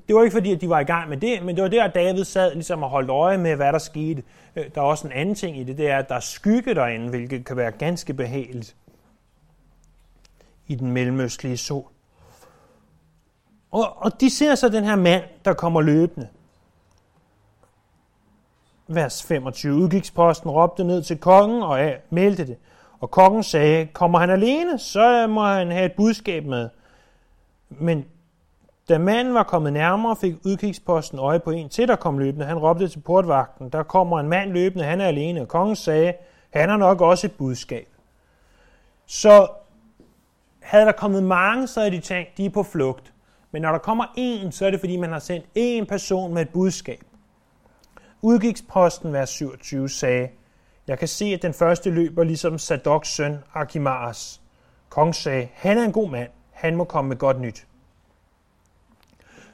det 0.09 0.17
var 0.17 0.23
ikke 0.23 0.35
fordi, 0.35 0.53
at 0.53 0.61
de 0.61 0.69
var 0.69 0.81
i 0.81 0.85
gang 0.85 1.09
med 1.09 1.17
det, 1.17 1.43
men 1.43 1.57
det 1.57 1.63
var 1.63 1.69
der, 1.69 1.85
at 1.85 1.95
David 1.95 2.25
sad 2.25 2.55
ligesom 2.55 2.83
og 2.83 2.91
holdt 2.91 3.11
øje 3.11 3.39
med, 3.39 3.57
hvad 3.57 3.73
der 3.73 3.79
skete. 3.79 4.23
Øh, 4.57 4.65
der 4.75 4.81
er 4.81 4.85
også 4.85 5.07
en 5.07 5.13
anden 5.13 5.35
ting 5.35 5.59
i 5.59 5.65
det, 5.65 5.79
det 5.79 5.91
er, 5.91 5.99
at 5.99 6.09
der 6.09 6.15
er 6.15 6.21
skygge 6.21 6.75
derinde, 6.75 7.09
hvilket 7.09 7.45
kan 7.45 7.57
være 7.57 7.71
ganske 7.71 8.15
behageligt 8.15 8.77
i 10.67 10.75
den 10.75 10.93
mellemøstlige 10.93 11.57
sol. 11.57 11.87
Og, 13.71 13.97
og 13.97 14.21
de 14.21 14.31
ser 14.31 14.55
så 14.55 14.69
den 14.69 14.85
her 14.85 14.97
mand, 14.97 15.23
der 15.45 15.55
kommer 15.55 15.81
løbende. 15.81 16.29
Vers 18.89 19.23
25. 19.23 19.75
Udgiksposten 19.75 20.51
råbte 20.51 20.85
ned 20.85 21.03
til 21.03 21.19
kongen 21.19 21.63
og 21.63 21.81
af, 21.81 22.01
meldte 22.11 22.47
det. 22.47 22.57
Og 23.01 23.11
kongen 23.11 23.43
sagde, 23.43 23.87
kommer 23.87 24.19
han 24.19 24.31
alene, 24.31 24.79
så 24.79 25.27
må 25.27 25.45
han 25.45 25.71
have 25.71 25.87
et 25.87 25.93
budskab 25.93 26.45
med. 26.45 26.69
Men 27.69 28.05
da 28.89 28.99
manden 28.99 29.35
var 29.35 29.43
kommet 29.43 29.73
nærmere, 29.73 30.17
fik 30.17 30.35
udkigsposten 30.45 31.19
øje 31.19 31.41
på 31.41 31.51
en 31.51 31.69
til, 31.69 31.89
der 31.89 31.97
kom 31.97 32.19
løbende. 32.19 32.47
Han 32.47 32.59
råbte 32.59 32.89
til 32.89 33.01
portvagten, 33.01 33.69
der 33.69 33.83
kommer 33.83 34.21
en 34.21 34.29
mand 34.29 34.53
løbende, 34.53 34.85
han 34.85 35.01
er 35.01 35.07
alene. 35.07 35.41
Og 35.41 35.49
kongen 35.49 35.77
sagde, 35.77 36.13
han 36.51 36.69
har 36.69 36.77
nok 36.77 37.01
også 37.01 37.27
et 37.27 37.33
budskab. 37.33 37.89
Så 39.07 39.49
havde 40.61 40.87
der 40.87 40.93
kommet 40.93 41.23
mange, 41.23 41.67
så 41.67 41.81
havde 41.81 41.97
de 41.97 42.01
tænkt, 42.01 42.37
de 42.37 42.47
er 42.47 42.51
på 42.51 42.63
flugt. 42.63 43.13
Men 43.51 43.63
når 43.63 43.73
der 43.73 43.79
kommer 43.79 44.05
en, 44.17 44.53
så 44.53 44.67
er 44.67 44.71
det 44.71 44.81
fordi, 44.81 44.97
man 44.97 45.13
har 45.13 45.19
sendt 45.19 45.47
en 45.55 45.87
person 45.87 46.35
med 46.35 46.43
et 46.43 46.49
budskab. 46.49 47.01
Udgiksposten, 48.23 49.13
vers 49.13 49.31
27, 49.31 49.89
sagde, 49.89 50.29
jeg 50.89 50.99
kan 50.99 51.09
se, 51.09 51.25
at 51.25 51.43
den 51.43 51.55
første 51.55 51.91
løber 51.91 52.25
ligesom 52.25 52.59
Sadoks 52.59 53.09
søn 53.09 53.39
Akimars. 53.55 54.41
Kong 54.89 55.15
sagde, 55.15 55.49
han 55.55 55.79
er 55.79 55.85
en 55.85 55.93
god 55.93 56.11
mand, 56.11 56.29
han 56.53 56.77
må 56.77 56.85
komme 56.85 57.09
med 57.09 57.17
godt 57.17 57.41
nyt. 57.41 57.67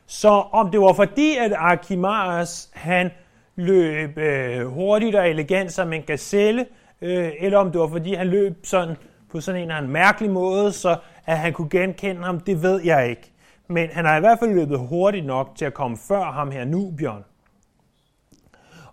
Så 0.07 0.29
om 0.29 0.70
det 0.70 0.81
var 0.81 0.92
fordi, 0.92 1.37
at 1.37 1.53
Akimars, 1.57 2.70
han 2.72 3.11
løb 3.57 4.18
øh, 4.18 4.66
hurtigt 4.66 5.16
og 5.16 5.29
elegant 5.29 5.72
som 5.72 5.92
en 5.92 6.03
gazelle, 6.03 6.66
øh, 7.01 7.33
eller 7.40 7.59
om 7.59 7.72
det 7.72 7.81
var 7.81 7.88
fordi, 7.88 8.14
han 8.14 8.27
løb 8.27 8.66
sådan 8.66 8.96
på 9.31 9.40
sådan 9.40 9.61
en 9.61 9.62
eller 9.62 9.77
anden 9.77 9.92
mærkelig 9.92 10.31
måde, 10.31 10.72
så 10.72 10.96
at 11.27 11.38
han 11.38 11.53
kunne 11.53 11.70
genkende 11.70 12.22
ham, 12.22 12.40
det 12.40 12.62
ved 12.62 12.81
jeg 12.85 13.11
ikke. 13.11 13.33
Men 13.68 13.90
han 13.90 14.05
har 14.05 14.16
i 14.16 14.20
hvert 14.20 14.38
fald 14.38 14.55
løbet 14.55 14.79
hurtigt 14.79 15.27
nok 15.27 15.51
til 15.57 15.64
at 15.64 15.75
komme 15.75 15.96
før 15.96 16.25
ham 16.25 16.51
her, 16.51 16.64
Nubion. 16.64 17.25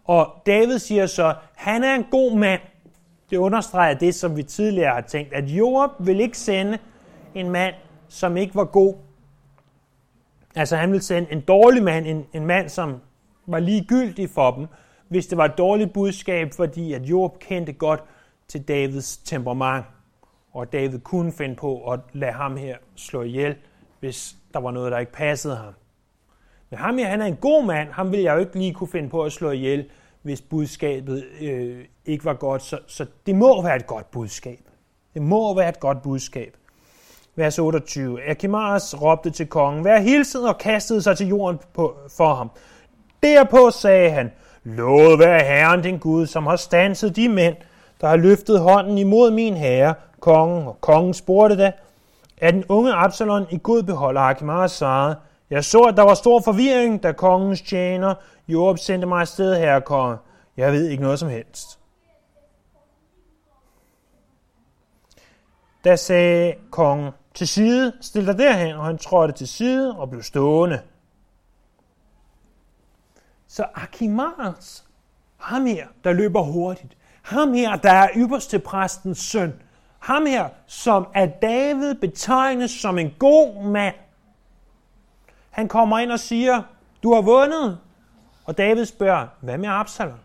Og 0.10 0.42
David 0.46 0.80
siger 0.80 1.06
så, 1.06 1.36
han 1.56 1.84
er 1.84 1.96
en 1.96 2.06
god 2.12 2.38
mand. 2.38 2.62
Det 3.30 3.38
understreger 3.38 3.94
det, 3.94 4.16
som 4.16 4.38
vi 4.38 4.44
tidligere 4.44 4.94
har 4.94 5.02
tænkt, 5.02 5.34
at 5.34 5.44
Joab 5.44 5.90
vil 6.00 6.20
ikke 6.20 6.38
sende 6.38 6.78
en 7.36 7.50
mand, 7.50 7.76
som 8.08 8.38
ikke 8.38 8.56
var 8.56 8.64
god. 8.66 8.96
Altså 10.56 10.76
han 10.76 10.92
vil 10.92 11.02
sende 11.02 11.32
en 11.32 11.42
dårlig 11.42 11.84
mand, 11.84 12.08
en, 12.08 12.26
en 12.34 12.46
mand, 12.46 12.70
som 12.70 13.02
var 13.46 13.60
ligegyldig 13.60 14.30
for 14.30 14.52
dem, 14.52 14.68
hvis 15.08 15.28
det 15.28 15.38
var 15.38 15.46
et 15.46 15.58
dårligt 15.58 15.94
budskab, 15.94 16.54
fordi 16.54 16.94
at 16.94 17.02
Job 17.02 17.40
kendte 17.40 17.74
godt 17.74 18.04
til 18.48 18.68
Davids 18.68 19.18
temperament, 19.18 19.86
og 20.54 20.74
David 20.74 21.00
kunne 21.00 21.32
finde 21.32 21.56
på 21.56 21.92
at 21.92 22.00
lade 22.14 22.32
ham 22.32 22.58
her 22.58 22.78
slå 22.96 23.22
ihjel, 23.22 23.56
hvis 24.00 24.36
der 24.54 24.60
var 24.60 24.72
noget, 24.72 24.92
der 24.92 24.98
ikke 24.98 25.12
passede 25.12 25.56
ham. 25.56 25.74
Men 26.70 26.80
ham 26.80 26.98
her, 26.98 27.08
han 27.08 27.22
er 27.22 27.26
en 27.26 27.36
god 27.36 27.66
mand, 27.66 27.92
ham 27.92 28.12
vil 28.12 28.20
jeg 28.20 28.34
jo 28.34 28.40
ikke 28.40 28.60
lige 28.60 28.74
kunne 28.74 28.88
finde 28.88 29.10
på 29.10 29.24
at 29.24 29.32
slå 29.32 29.52
ihjel, 29.52 29.90
hvis 30.30 30.42
budskabet 30.42 31.26
øh, 31.42 31.86
ikke 32.06 32.26
var 32.26 32.34
godt. 32.34 32.64
Så, 32.64 32.80
så 32.88 33.06
det 33.26 33.36
må 33.36 33.62
være 33.62 33.76
et 33.76 33.88
godt 33.88 34.12
budskab. 34.12 34.60
Det 35.14 35.22
må 35.22 35.56
være 35.56 35.70
et 35.70 35.80
godt 35.80 36.02
budskab. 36.02 36.58
Vers 37.36 37.60
28. 37.60 38.24
Akimaras 38.24 39.02
råbte 39.02 39.30
til 39.30 39.48
kongen, 39.48 39.84
vær 39.86 40.00
hilsen 40.00 40.46
og 40.46 40.58
kastede 40.58 41.02
sig 41.02 41.18
til 41.18 41.28
jorden 41.28 41.60
på, 41.74 41.98
for 42.18 42.34
ham. 42.34 42.52
Derpå 43.24 43.72
sagde 43.72 44.10
han, 44.10 44.32
Lovet 44.64 45.20
være 45.20 45.40
Herren 45.40 45.82
din 45.82 45.98
Gud, 45.98 46.28
som 46.28 46.46
har 46.46 46.56
stanset 46.56 47.16
de 47.16 47.30
mænd, 47.30 47.56
der 48.02 48.08
har 48.08 48.16
løftet 48.16 48.60
hånden 48.60 48.98
imod 48.98 49.32
min 49.32 49.54
herre, 49.54 49.94
kongen. 50.20 50.68
Og 50.68 50.82
kongen 50.82 51.14
spurgte 51.14 51.58
da, 51.58 51.72
er 52.38 52.52
den 52.52 52.64
unge 52.70 52.94
Absalon 52.94 53.46
i 53.52 53.60
god 53.64 53.84
behold? 53.84 54.18
Akimaras 54.18 54.72
svarede, 54.72 55.16
jeg 55.50 55.64
så, 55.64 55.82
at 55.82 55.98
der 55.98 56.04
var 56.04 56.14
stor 56.14 56.42
forvirring, 56.42 57.04
da 57.04 57.12
kongens 57.12 57.62
tjener 57.62 58.14
Joab 58.50 58.78
sendte 58.78 59.08
mig 59.08 59.22
afsted, 59.22 59.56
herre 59.56 59.82
konge. 59.82 60.18
Jeg 60.58 60.74
ved 60.74 60.88
ikke 60.90 61.04
noget 61.04 61.20
som 61.20 61.30
helst. 61.30 61.80
Da 65.84 65.96
sagde 65.96 66.56
kongen, 66.72 67.12
til 67.34 67.48
side, 67.48 67.94
stil 68.02 68.28
dig 68.28 68.38
derhen, 68.38 68.76
og 68.76 68.86
han 68.86 68.98
trådte 68.98 69.34
til 69.34 69.48
side 69.48 69.96
og 69.96 70.10
blev 70.10 70.24
stående. 70.24 70.82
Så 73.48 73.66
Akimars, 73.76 74.86
ham 75.38 75.66
her, 75.66 75.88
der 76.04 76.14
løber 76.14 76.42
hurtigt, 76.42 76.98
ham 77.22 77.54
her, 77.54 77.76
der 77.76 77.92
er 77.92 78.10
ypperste 78.16 78.60
præstens 78.60 79.18
søn, 79.18 79.62
ham 80.00 80.26
her, 80.26 80.50
som 80.68 81.08
af 81.14 81.32
David 81.42 81.96
betegnes 81.96 82.72
som 82.72 82.98
en 82.98 83.16
god 83.20 83.64
mand, 83.64 83.96
han 85.50 85.68
kommer 85.68 86.00
ind 86.00 86.12
og 86.12 86.20
siger, 86.20 86.62
du 87.04 87.14
har 87.14 87.22
vundet. 87.22 87.80
Og 88.50 88.58
David 88.58 88.86
spørger, 88.86 89.28
hvad 89.42 89.58
med 89.58 89.70
Absalom? 89.70 90.20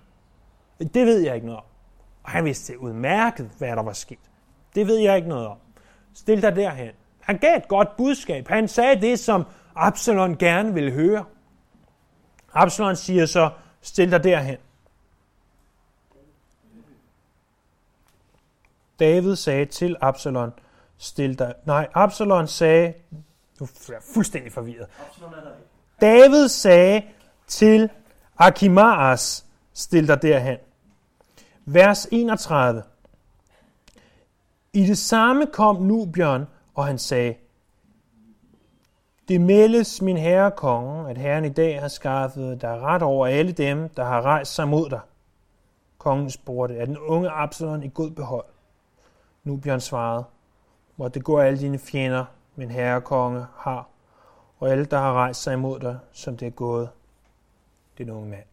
Det 0.79 1.07
ved 1.07 1.19
jeg 1.19 1.35
ikke 1.35 1.47
noget 1.47 1.59
om. 1.59 1.65
Og 2.23 2.31
han 2.31 2.45
vidste 2.45 2.81
udmærket, 2.81 3.51
hvad 3.59 3.69
der 3.69 3.83
var 3.83 3.93
sket. 3.93 4.19
Det 4.75 4.87
ved 4.87 4.97
jeg 4.97 5.17
ikke 5.17 5.29
noget 5.29 5.47
om. 5.47 5.57
Stil 6.15 6.43
dig 6.43 6.57
derhen. 6.57 6.93
Han 7.21 7.39
gav 7.39 7.57
et 7.57 7.69
godt 7.69 7.97
budskab. 7.97 8.49
Han 8.49 8.69
sagde 8.69 9.01
det, 9.01 9.19
som 9.19 9.45
Absalom 9.75 10.37
gerne 10.37 10.75
ville 10.75 10.91
høre. 10.91 11.25
Absalom 12.53 12.95
siger 12.95 13.27
så, 13.27 13.51
stil 13.81 14.11
dig 14.11 14.25
derhen. 14.25 14.59
David 19.01 19.37
sagde 19.37 19.67
til 19.67 19.97
Absalom, 20.01 20.53
stil 20.99 21.39
dig. 21.39 21.55
Nej, 21.65 21.89
Absalom 21.95 22.47
sagde, 22.47 22.95
nu 23.61 23.65
er 23.65 23.93
jeg 23.93 24.03
fuldstændig 24.15 24.53
forvirret. 24.53 24.87
David 26.01 26.49
sagde 26.49 27.03
til 27.47 27.91
Akimaas, 28.39 29.47
stil 29.73 30.09
dig 30.09 30.23
derhen. 30.23 30.59
Vers 31.65 32.07
31. 32.11 32.83
I 34.73 34.87
det 34.87 34.99
samme 34.99 35.47
kom 35.47 35.77
Nubion, 35.77 36.47
og 36.75 36.87
han 36.87 36.99
sagde, 36.99 37.35
det 39.29 39.41
meldes, 39.41 40.03
min 40.03 40.17
herre 40.17 40.51
konge, 40.51 41.11
at 41.11 41.19
herren 41.19 41.45
i 41.45 41.49
dag 41.49 41.81
har 41.81 41.89
skaffet 41.89 42.63
dig 42.63 42.81
ret 42.81 43.03
over 43.03 43.27
alle 43.27 43.53
dem, 43.53 43.89
der 43.89 44.05
har 44.05 44.23
rejst 44.23 44.55
sig 44.55 44.69
mod 44.69 44.91
dig. 44.91 45.01
Kongen 45.99 46.31
spurgte, 46.31 46.77
er 46.77 46.85
den 46.85 46.99
unge 46.99 47.31
Absalon 47.31 47.83
i 47.83 47.91
god 47.95 48.11
behold? 48.11 48.45
Nubion 49.45 49.81
svarede, 49.81 50.25
hvor 50.97 51.09
det 51.09 51.25
går 51.25 51.41
alle 51.41 51.59
dine 51.59 51.79
fjender, 51.79 52.25
min 52.57 52.71
herre 52.71 53.01
konge, 53.01 53.47
har, 53.57 53.89
og 54.59 54.71
alle, 54.71 54.85
der 54.85 54.99
har 54.99 55.13
rejst 55.13 55.43
sig 55.43 55.53
imod 55.53 55.81
dig, 55.81 55.99
som 56.13 56.37
det 56.37 56.47
er 56.47 56.51
gået, 56.51 56.89
den 57.99 58.11
unge 58.11 58.31
mand. 58.31 58.45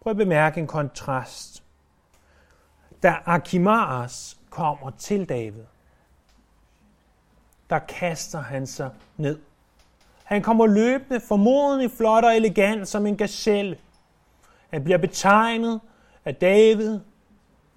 Prøv 0.00 0.10
at 0.10 0.16
bemærke 0.16 0.60
en 0.60 0.66
kontrast. 0.66 1.64
Da 3.02 3.16
Akimaas 3.26 4.38
kommer 4.50 4.90
til 4.90 5.28
David, 5.28 5.64
der 7.70 7.78
kaster 7.78 8.40
han 8.40 8.66
sig 8.66 8.90
ned. 9.16 9.40
Han 10.24 10.42
kommer 10.42 10.66
løbende, 10.66 11.20
formodentlig 11.20 11.90
flot 11.90 12.24
og 12.24 12.36
elegant 12.36 12.88
som 12.88 13.06
en 13.06 13.16
gazelle. 13.16 13.78
Han 14.70 14.84
bliver 14.84 14.98
betegnet 14.98 15.80
af 16.24 16.34
David 16.34 17.00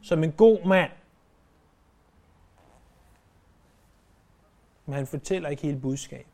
som 0.01 0.23
en 0.23 0.31
god 0.31 0.65
mand. 0.65 0.91
Men 4.85 4.95
han 4.95 5.07
fortæller 5.07 5.49
ikke 5.49 5.61
hele 5.61 5.79
budskabet. 5.79 6.32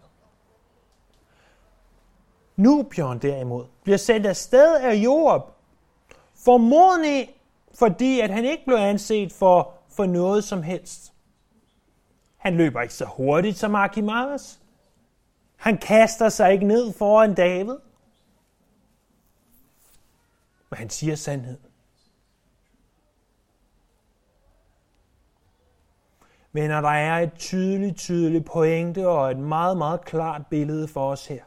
Nu, 2.59 2.87
derimod, 3.21 3.65
bliver 3.83 3.97
sendt 3.97 4.25
afsted 4.25 4.75
af 4.75 4.95
Joab, 4.95 5.41
formodentlig 6.35 7.35
fordi 7.73 8.19
at 8.19 8.29
han 8.29 8.45
ikke 8.45 8.65
blev 8.65 8.77
anset 8.77 9.33
for, 9.33 9.73
for 9.89 10.05
noget 10.05 10.43
som 10.43 10.63
helst. 10.63 11.13
Han 12.37 12.57
løber 12.57 12.81
ikke 12.81 12.93
så 12.93 13.05
hurtigt 13.05 13.57
som 13.57 13.75
Archimedes. 13.75 14.59
Han 15.55 15.77
kaster 15.77 16.29
sig 16.29 16.53
ikke 16.53 16.65
ned 16.65 16.93
foran 16.93 17.33
David. 17.33 17.77
Men 20.69 20.77
han 20.77 20.89
siger 20.89 21.15
sandheden. 21.15 21.65
Men 26.51 26.69
når 26.69 26.81
der 26.81 26.89
er 26.89 27.19
et 27.19 27.33
tydeligt, 27.33 27.97
tydeligt 27.97 28.45
pointe 28.45 29.07
og 29.07 29.31
et 29.31 29.39
meget, 29.39 29.77
meget 29.77 30.05
klart 30.05 30.47
billede 30.47 30.87
for 30.87 31.11
os 31.11 31.27
her. 31.27 31.43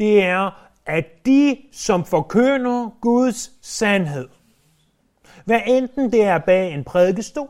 Det 0.00 0.22
er, 0.22 0.68
at 0.86 1.26
de, 1.26 1.56
som 1.72 2.04
forkynder 2.04 2.90
Guds 3.00 3.66
sandhed, 3.66 4.28
hvad 5.44 5.60
enten 5.66 6.12
det 6.12 6.24
er 6.24 6.38
bag 6.38 6.74
en 6.74 6.84
prædikestol, 6.84 7.48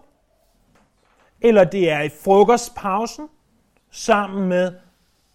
eller 1.40 1.64
det 1.64 1.90
er 1.90 2.00
i 2.00 2.08
frokostpausen 2.08 3.28
sammen 3.90 4.48
med 4.48 4.74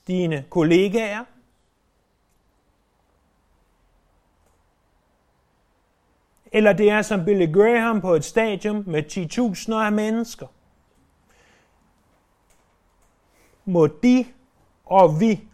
dine 0.08 0.46
kollegaer, 0.50 1.24
eller 6.52 6.74
det 6.74 6.90
er 6.90 7.02
som 7.02 7.26
Billy 7.26 7.54
Graham 7.54 8.02
på 8.02 8.14
et 8.14 8.26
stadion 8.26 8.84
med 8.88 9.04
10.000 9.70 9.74
af 9.74 9.92
mennesker. 9.92 10.48
Må 13.66 13.88
de 13.88 14.26
og 14.86 15.20
vi, 15.20 15.48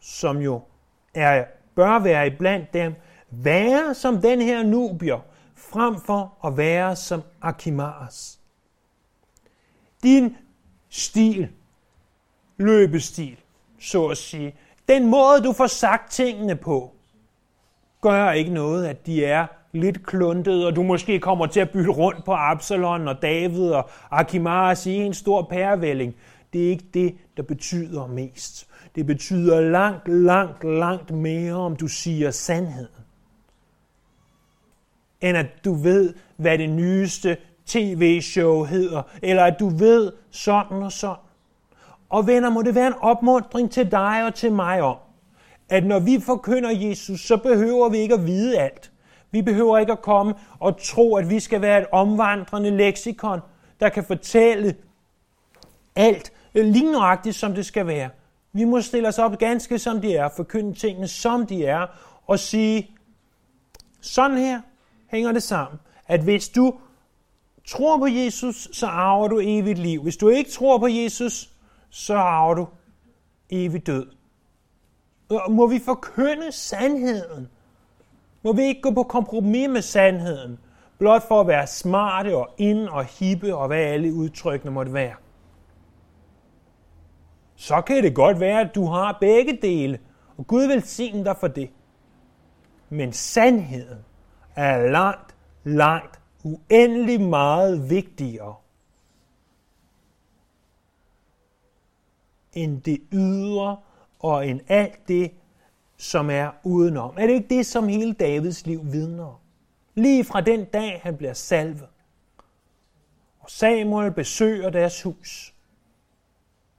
som 0.00 0.38
jo 0.38 0.62
er, 1.14 1.44
bør 1.74 1.98
være 1.98 2.26
iblandt 2.26 2.74
dem, 2.74 2.94
være 3.30 3.94
som 3.94 4.20
den 4.20 4.40
her 4.40 4.62
nubier, 4.62 5.18
frem 5.56 6.00
for 6.06 6.34
at 6.46 6.56
være 6.56 6.96
som 6.96 7.22
Akimaras. 7.42 8.38
Din 10.02 10.36
stil, 10.88 11.48
løbestil, 12.56 13.36
så 13.80 14.06
at 14.06 14.16
sige, 14.16 14.54
den 14.88 15.06
måde, 15.06 15.42
du 15.44 15.52
får 15.52 15.66
sagt 15.66 16.12
tingene 16.12 16.56
på, 16.56 16.92
gør 18.00 18.30
ikke 18.30 18.52
noget, 18.52 18.86
at 18.86 19.06
de 19.06 19.24
er 19.24 19.46
lidt 19.72 20.06
kluntet, 20.06 20.66
og 20.66 20.76
du 20.76 20.82
måske 20.82 21.20
kommer 21.20 21.46
til 21.46 21.60
at 21.60 21.70
bytte 21.70 21.90
rundt 21.90 22.24
på 22.24 22.32
Absalon 22.32 23.08
og 23.08 23.22
David 23.22 23.70
og 23.70 23.90
Akimaras 24.10 24.86
i 24.86 24.94
en 24.94 25.14
stor 25.14 25.42
pærevælling. 25.42 26.14
Det 26.52 26.66
er 26.66 26.70
ikke 26.70 26.86
det, 26.94 27.16
der 27.36 27.42
betyder 27.42 28.06
mest. 28.06 28.68
Det 28.94 29.06
betyder 29.06 29.60
langt, 29.60 30.08
langt, 30.08 30.64
langt 30.64 31.10
mere, 31.10 31.54
om 31.54 31.76
du 31.76 31.88
siger 31.88 32.30
sandheden. 32.30 33.04
End 35.20 35.36
at 35.36 35.46
du 35.64 35.74
ved, 35.74 36.14
hvad 36.36 36.58
det 36.58 36.70
nyeste 36.70 37.36
tv-show 37.66 38.64
hedder, 38.64 39.02
eller 39.22 39.44
at 39.44 39.56
du 39.60 39.68
ved 39.68 40.12
sådan 40.30 40.82
og 40.82 40.92
sådan. 40.92 41.24
Og 42.08 42.26
venner, 42.26 42.50
må 42.50 42.62
det 42.62 42.74
være 42.74 42.86
en 42.86 42.98
opmuntring 43.00 43.70
til 43.70 43.90
dig 43.90 44.24
og 44.26 44.34
til 44.34 44.52
mig 44.52 44.82
om, 44.82 44.96
at 45.68 45.86
når 45.86 45.98
vi 45.98 46.20
forkynder 46.20 46.70
Jesus, 46.70 47.20
så 47.20 47.36
behøver 47.36 47.88
vi 47.88 47.98
ikke 47.98 48.14
at 48.14 48.26
vide 48.26 48.58
alt. 48.58 48.92
Vi 49.30 49.42
behøver 49.42 49.78
ikke 49.78 49.92
at 49.92 50.02
komme 50.02 50.34
og 50.58 50.82
tro, 50.82 51.16
at 51.16 51.30
vi 51.30 51.40
skal 51.40 51.62
være 51.62 51.80
et 51.80 51.86
omvandrende 51.92 52.70
leksikon, 52.70 53.40
der 53.80 53.88
kan 53.88 54.04
fortælle 54.04 54.74
alt 55.96 56.32
Øh, 56.58 56.66
lige 56.66 56.92
nøjagtigt, 56.92 57.36
som 57.36 57.54
det 57.54 57.66
skal 57.66 57.86
være. 57.86 58.10
Vi 58.52 58.64
må 58.64 58.80
stille 58.80 59.08
os 59.08 59.18
op 59.18 59.38
ganske 59.38 59.78
som 59.78 60.00
de 60.00 60.16
er, 60.16 60.28
forkynde 60.36 60.74
tingene 60.74 61.08
som 61.08 61.46
de 61.46 61.64
er, 61.66 61.86
og 62.26 62.38
sige, 62.38 62.90
sådan 64.00 64.38
her 64.38 64.60
hænger 65.10 65.32
det 65.32 65.42
sammen, 65.42 65.80
at 66.06 66.20
hvis 66.20 66.48
du 66.48 66.74
tror 67.66 67.98
på 67.98 68.06
Jesus, 68.06 68.68
så 68.72 68.86
arver 68.86 69.28
du 69.28 69.40
evigt 69.42 69.78
liv. 69.78 70.02
Hvis 70.02 70.16
du 70.16 70.28
ikke 70.28 70.50
tror 70.50 70.78
på 70.78 70.86
Jesus, 70.86 71.50
så 71.90 72.14
arver 72.14 72.54
du 72.54 72.66
evigt 73.50 73.86
død. 73.86 74.06
Øh, 75.32 75.38
må 75.50 75.66
vi 75.66 75.78
forkynde 75.78 76.52
sandheden? 76.52 77.48
Må 78.42 78.52
vi 78.52 78.62
ikke 78.62 78.80
gå 78.80 78.90
på 78.90 79.02
kompromis 79.02 79.68
med 79.68 79.82
sandheden, 79.82 80.58
blot 80.98 81.28
for 81.28 81.40
at 81.40 81.46
være 81.46 81.66
smarte 81.66 82.36
og 82.36 82.48
ind 82.58 82.88
og 82.88 83.04
hippe 83.04 83.56
og 83.56 83.66
hvad 83.66 83.78
alle 83.78 84.14
udtrykkene 84.14 84.72
måtte 84.72 84.92
være? 84.92 85.14
Så 87.60 87.80
kan 87.80 88.02
det 88.02 88.14
godt 88.14 88.40
være, 88.40 88.60
at 88.60 88.74
du 88.74 88.84
har 88.84 89.18
begge 89.20 89.58
dele, 89.62 89.98
og 90.36 90.46
Gud 90.46 90.66
vil 90.66 90.82
sige 90.82 91.24
dig 91.24 91.36
for 91.40 91.48
det. 91.48 91.70
Men 92.88 93.12
sandheden 93.12 93.98
er 94.56 94.90
langt, 94.90 95.36
langt, 95.64 96.20
uendelig 96.44 97.20
meget 97.20 97.90
vigtigere 97.90 98.54
end 102.52 102.82
det 102.82 103.02
ydre 103.12 103.76
og 104.18 104.46
end 104.46 104.60
alt 104.68 105.08
det, 105.08 105.30
som 105.96 106.30
er 106.30 106.50
udenom. 106.64 107.14
Er 107.18 107.26
det 107.26 107.34
ikke 107.34 107.56
det, 107.56 107.66
som 107.66 107.88
hele 107.88 108.12
Davids 108.12 108.66
liv 108.66 108.80
vidner 108.92 109.24
om? 109.24 109.36
Lige 109.94 110.24
fra 110.24 110.40
den 110.40 110.64
dag, 110.64 111.00
han 111.02 111.16
bliver 111.16 111.32
salvet. 111.32 111.88
Og 113.40 113.50
Samuel 113.50 114.12
besøger 114.12 114.70
deres 114.70 115.02
hus. 115.02 115.54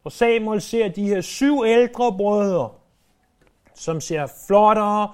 Og 0.03 0.11
Samuel 0.11 0.61
ser 0.61 0.87
de 0.87 1.07
her 1.07 1.21
syv 1.21 1.63
ældre 1.65 2.17
brødre, 2.17 2.69
som 3.75 4.01
ser 4.01 4.27
flottere 4.47 5.13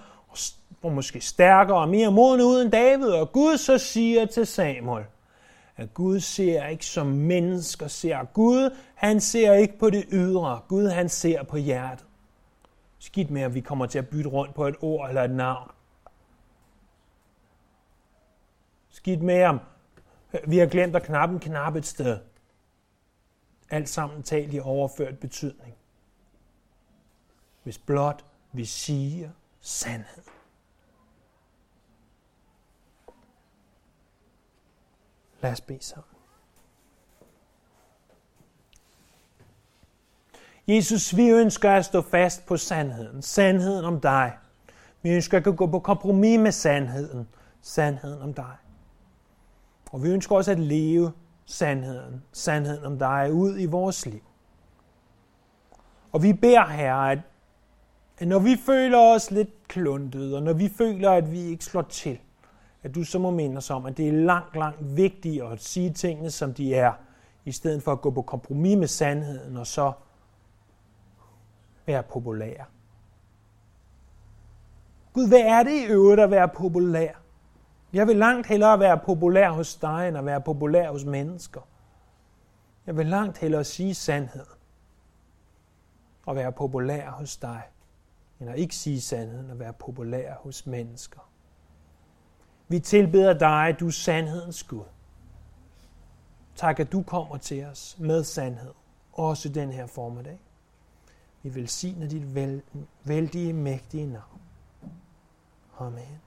og 0.86 0.92
måske 0.92 1.22
stærkere 1.22 1.78
og 1.78 1.90
mere 1.90 2.12
modne 2.12 2.46
ud 2.46 2.62
end 2.62 2.72
David. 2.72 3.08
Og 3.08 3.32
Gud 3.32 3.58
så 3.58 3.78
siger 3.78 4.26
til 4.26 4.48
Samuel, 4.48 5.06
at 5.78 5.94
Gud 5.94 6.20
ser 6.20 6.68
ikke 6.68 6.86
som 6.86 7.08
mennesker 7.08 7.88
ser. 7.88 8.24
Gud, 8.34 8.76
han 8.96 9.22
ser 9.22 9.54
ikke 9.54 9.80
på 9.80 9.90
det 9.90 10.06
ydre. 10.12 10.60
Gud, 10.68 10.88
han 10.88 11.10
ser 11.10 11.44
på 11.44 11.58
hjertet. 11.58 12.06
Skidt 13.00 13.32
med, 13.32 13.42
at 13.42 13.54
vi 13.54 13.62
kommer 13.62 13.86
til 13.86 14.00
at 14.00 14.10
bytte 14.10 14.30
rundt 14.30 14.54
på 14.56 14.68
et 14.68 14.76
ord 14.82 15.10
eller 15.10 15.24
et 15.24 15.32
navn. 15.32 15.72
Skidt 18.90 19.22
med, 19.22 19.44
om 19.44 19.60
vi 20.48 20.58
har 20.58 20.66
glemt 20.66 20.96
at 20.96 21.04
knappe 21.04 21.34
en 21.34 21.40
knap 21.40 21.76
et 21.76 21.86
sted. 21.86 22.18
Alt 23.70 23.90
sammen 23.90 24.24
talt 24.24 24.54
i 24.54 24.60
overført 24.60 25.20
betydning. 25.20 25.76
Hvis 27.64 27.78
blot 27.78 28.26
vi 28.52 28.66
siger 28.66 29.30
sandhed. 29.62 30.24
Lad 35.42 35.52
os 35.52 35.62
bede 35.62 35.84
sammen. 35.84 36.16
Jesus, 40.68 41.16
vi 41.16 41.30
ønsker 41.30 41.72
at 41.72 41.86
stå 41.86 42.02
fast 42.02 42.46
på 42.46 42.58
sandheden. 42.58 43.22
Sandheden 43.22 43.86
om 43.86 44.02
dig. 44.02 44.38
Vi 45.02 45.10
ønsker 45.10 45.38
at 45.38 45.44
gå 45.58 45.68
på 45.68 45.80
kompromis 45.80 46.40
med 46.40 46.52
sandheden. 46.52 47.28
Sandheden 47.62 48.22
om 48.22 48.34
dig. 48.34 48.56
Og 49.92 50.04
vi 50.04 50.10
ønsker 50.10 50.36
også 50.36 50.52
at 50.52 50.60
leve 50.60 51.12
sandheden. 51.46 52.24
Sandheden 52.32 52.86
om 52.86 53.00
dig 53.00 53.34
ud 53.34 53.60
i 53.60 53.66
vores 53.66 54.06
liv. 54.06 54.24
Og 56.12 56.24
vi 56.24 56.34
beder 56.34 56.66
Herre, 56.66 57.12
at, 57.12 57.20
at 58.18 58.28
når 58.28 58.40
vi 58.40 58.56
føler 58.66 58.98
os 58.98 59.32
lidt 59.32 59.68
kluntet, 59.68 60.36
og 60.36 60.44
når 60.44 60.54
vi 60.54 60.70
føler, 60.70 61.12
at 61.12 61.32
vi 61.32 61.40
ikke 61.40 61.66
slår 61.66 61.82
til, 61.82 62.20
at 62.84 62.96
du 62.96 63.04
så 63.04 63.20
må 63.20 63.32
minde 63.32 63.58
os 63.58 63.70
om, 63.70 63.86
at 63.86 63.98
det 63.98 64.08
er 64.08 64.12
langt, 64.12 64.56
langt 64.56 64.98
vigtigere 64.98 65.52
at 65.52 65.62
sige 65.64 65.94
tingene, 65.94 66.32
som 66.32 66.54
de 66.54 66.76
er, 66.76 66.94
i 67.46 67.52
stedet 67.52 67.84
for 67.84 67.92
at 67.92 68.02
gå 68.02 68.10
på 68.10 68.22
kompromis 68.22 68.78
med 68.78 68.88
sandheden, 68.88 69.58
og 69.58 69.68
så 69.68 69.92
være 71.86 72.04
populær. 72.04 72.64
Gud, 75.14 75.28
hvad 75.28 75.40
er 75.40 75.64
det 75.64 75.72
i 75.72 75.86
øvrigt 75.86 76.22
at 76.22 76.32
være 76.32 76.48
populær? 76.48 77.25
Jeg 77.96 78.08
vil 78.08 78.16
langt 78.16 78.48
hellere 78.48 78.80
være 78.80 79.00
populær 79.06 79.50
hos 79.52 79.76
dig, 79.76 80.08
end 80.08 80.18
at 80.18 80.26
være 80.26 80.42
populær 80.42 80.92
hos 80.92 81.06
mennesker. 81.06 81.62
Jeg 82.86 82.98
vil 82.98 83.06
langt 83.06 83.38
hellere 83.38 83.64
sige 83.64 83.96
sandhed 83.96 84.46
og 86.26 86.36
være 86.36 86.52
populær 86.52 87.10
hos 87.10 87.38
dig, 87.38 87.62
end 88.40 88.50
at 88.50 88.58
ikke 88.58 88.76
sige 88.76 89.02
sandheden 89.02 89.52
og 89.52 89.60
være 89.60 89.74
populær 89.74 90.34
hos 90.36 90.66
mennesker. 90.66 91.30
Vi 92.68 92.80
tilbeder 92.80 93.34
dig, 93.34 93.76
du 93.80 93.88
er 93.88 93.92
sandhedens 93.92 94.64
Gud. 94.64 94.86
Tak, 96.56 96.80
at 96.80 96.92
du 96.92 97.04
kommer 97.04 97.38
til 97.38 97.66
os 97.66 97.98
med 98.00 98.24
sandhed, 98.24 98.74
også 99.14 99.50
den 99.50 99.72
her 99.72 99.88
formiddag. 99.88 100.40
Vi 101.44 101.56
velsigner 101.56 102.08
dit 102.08 102.36
vældige, 103.04 103.54
mægtige 103.54 104.06
navn. 104.06 104.42
Amen. 105.80 106.25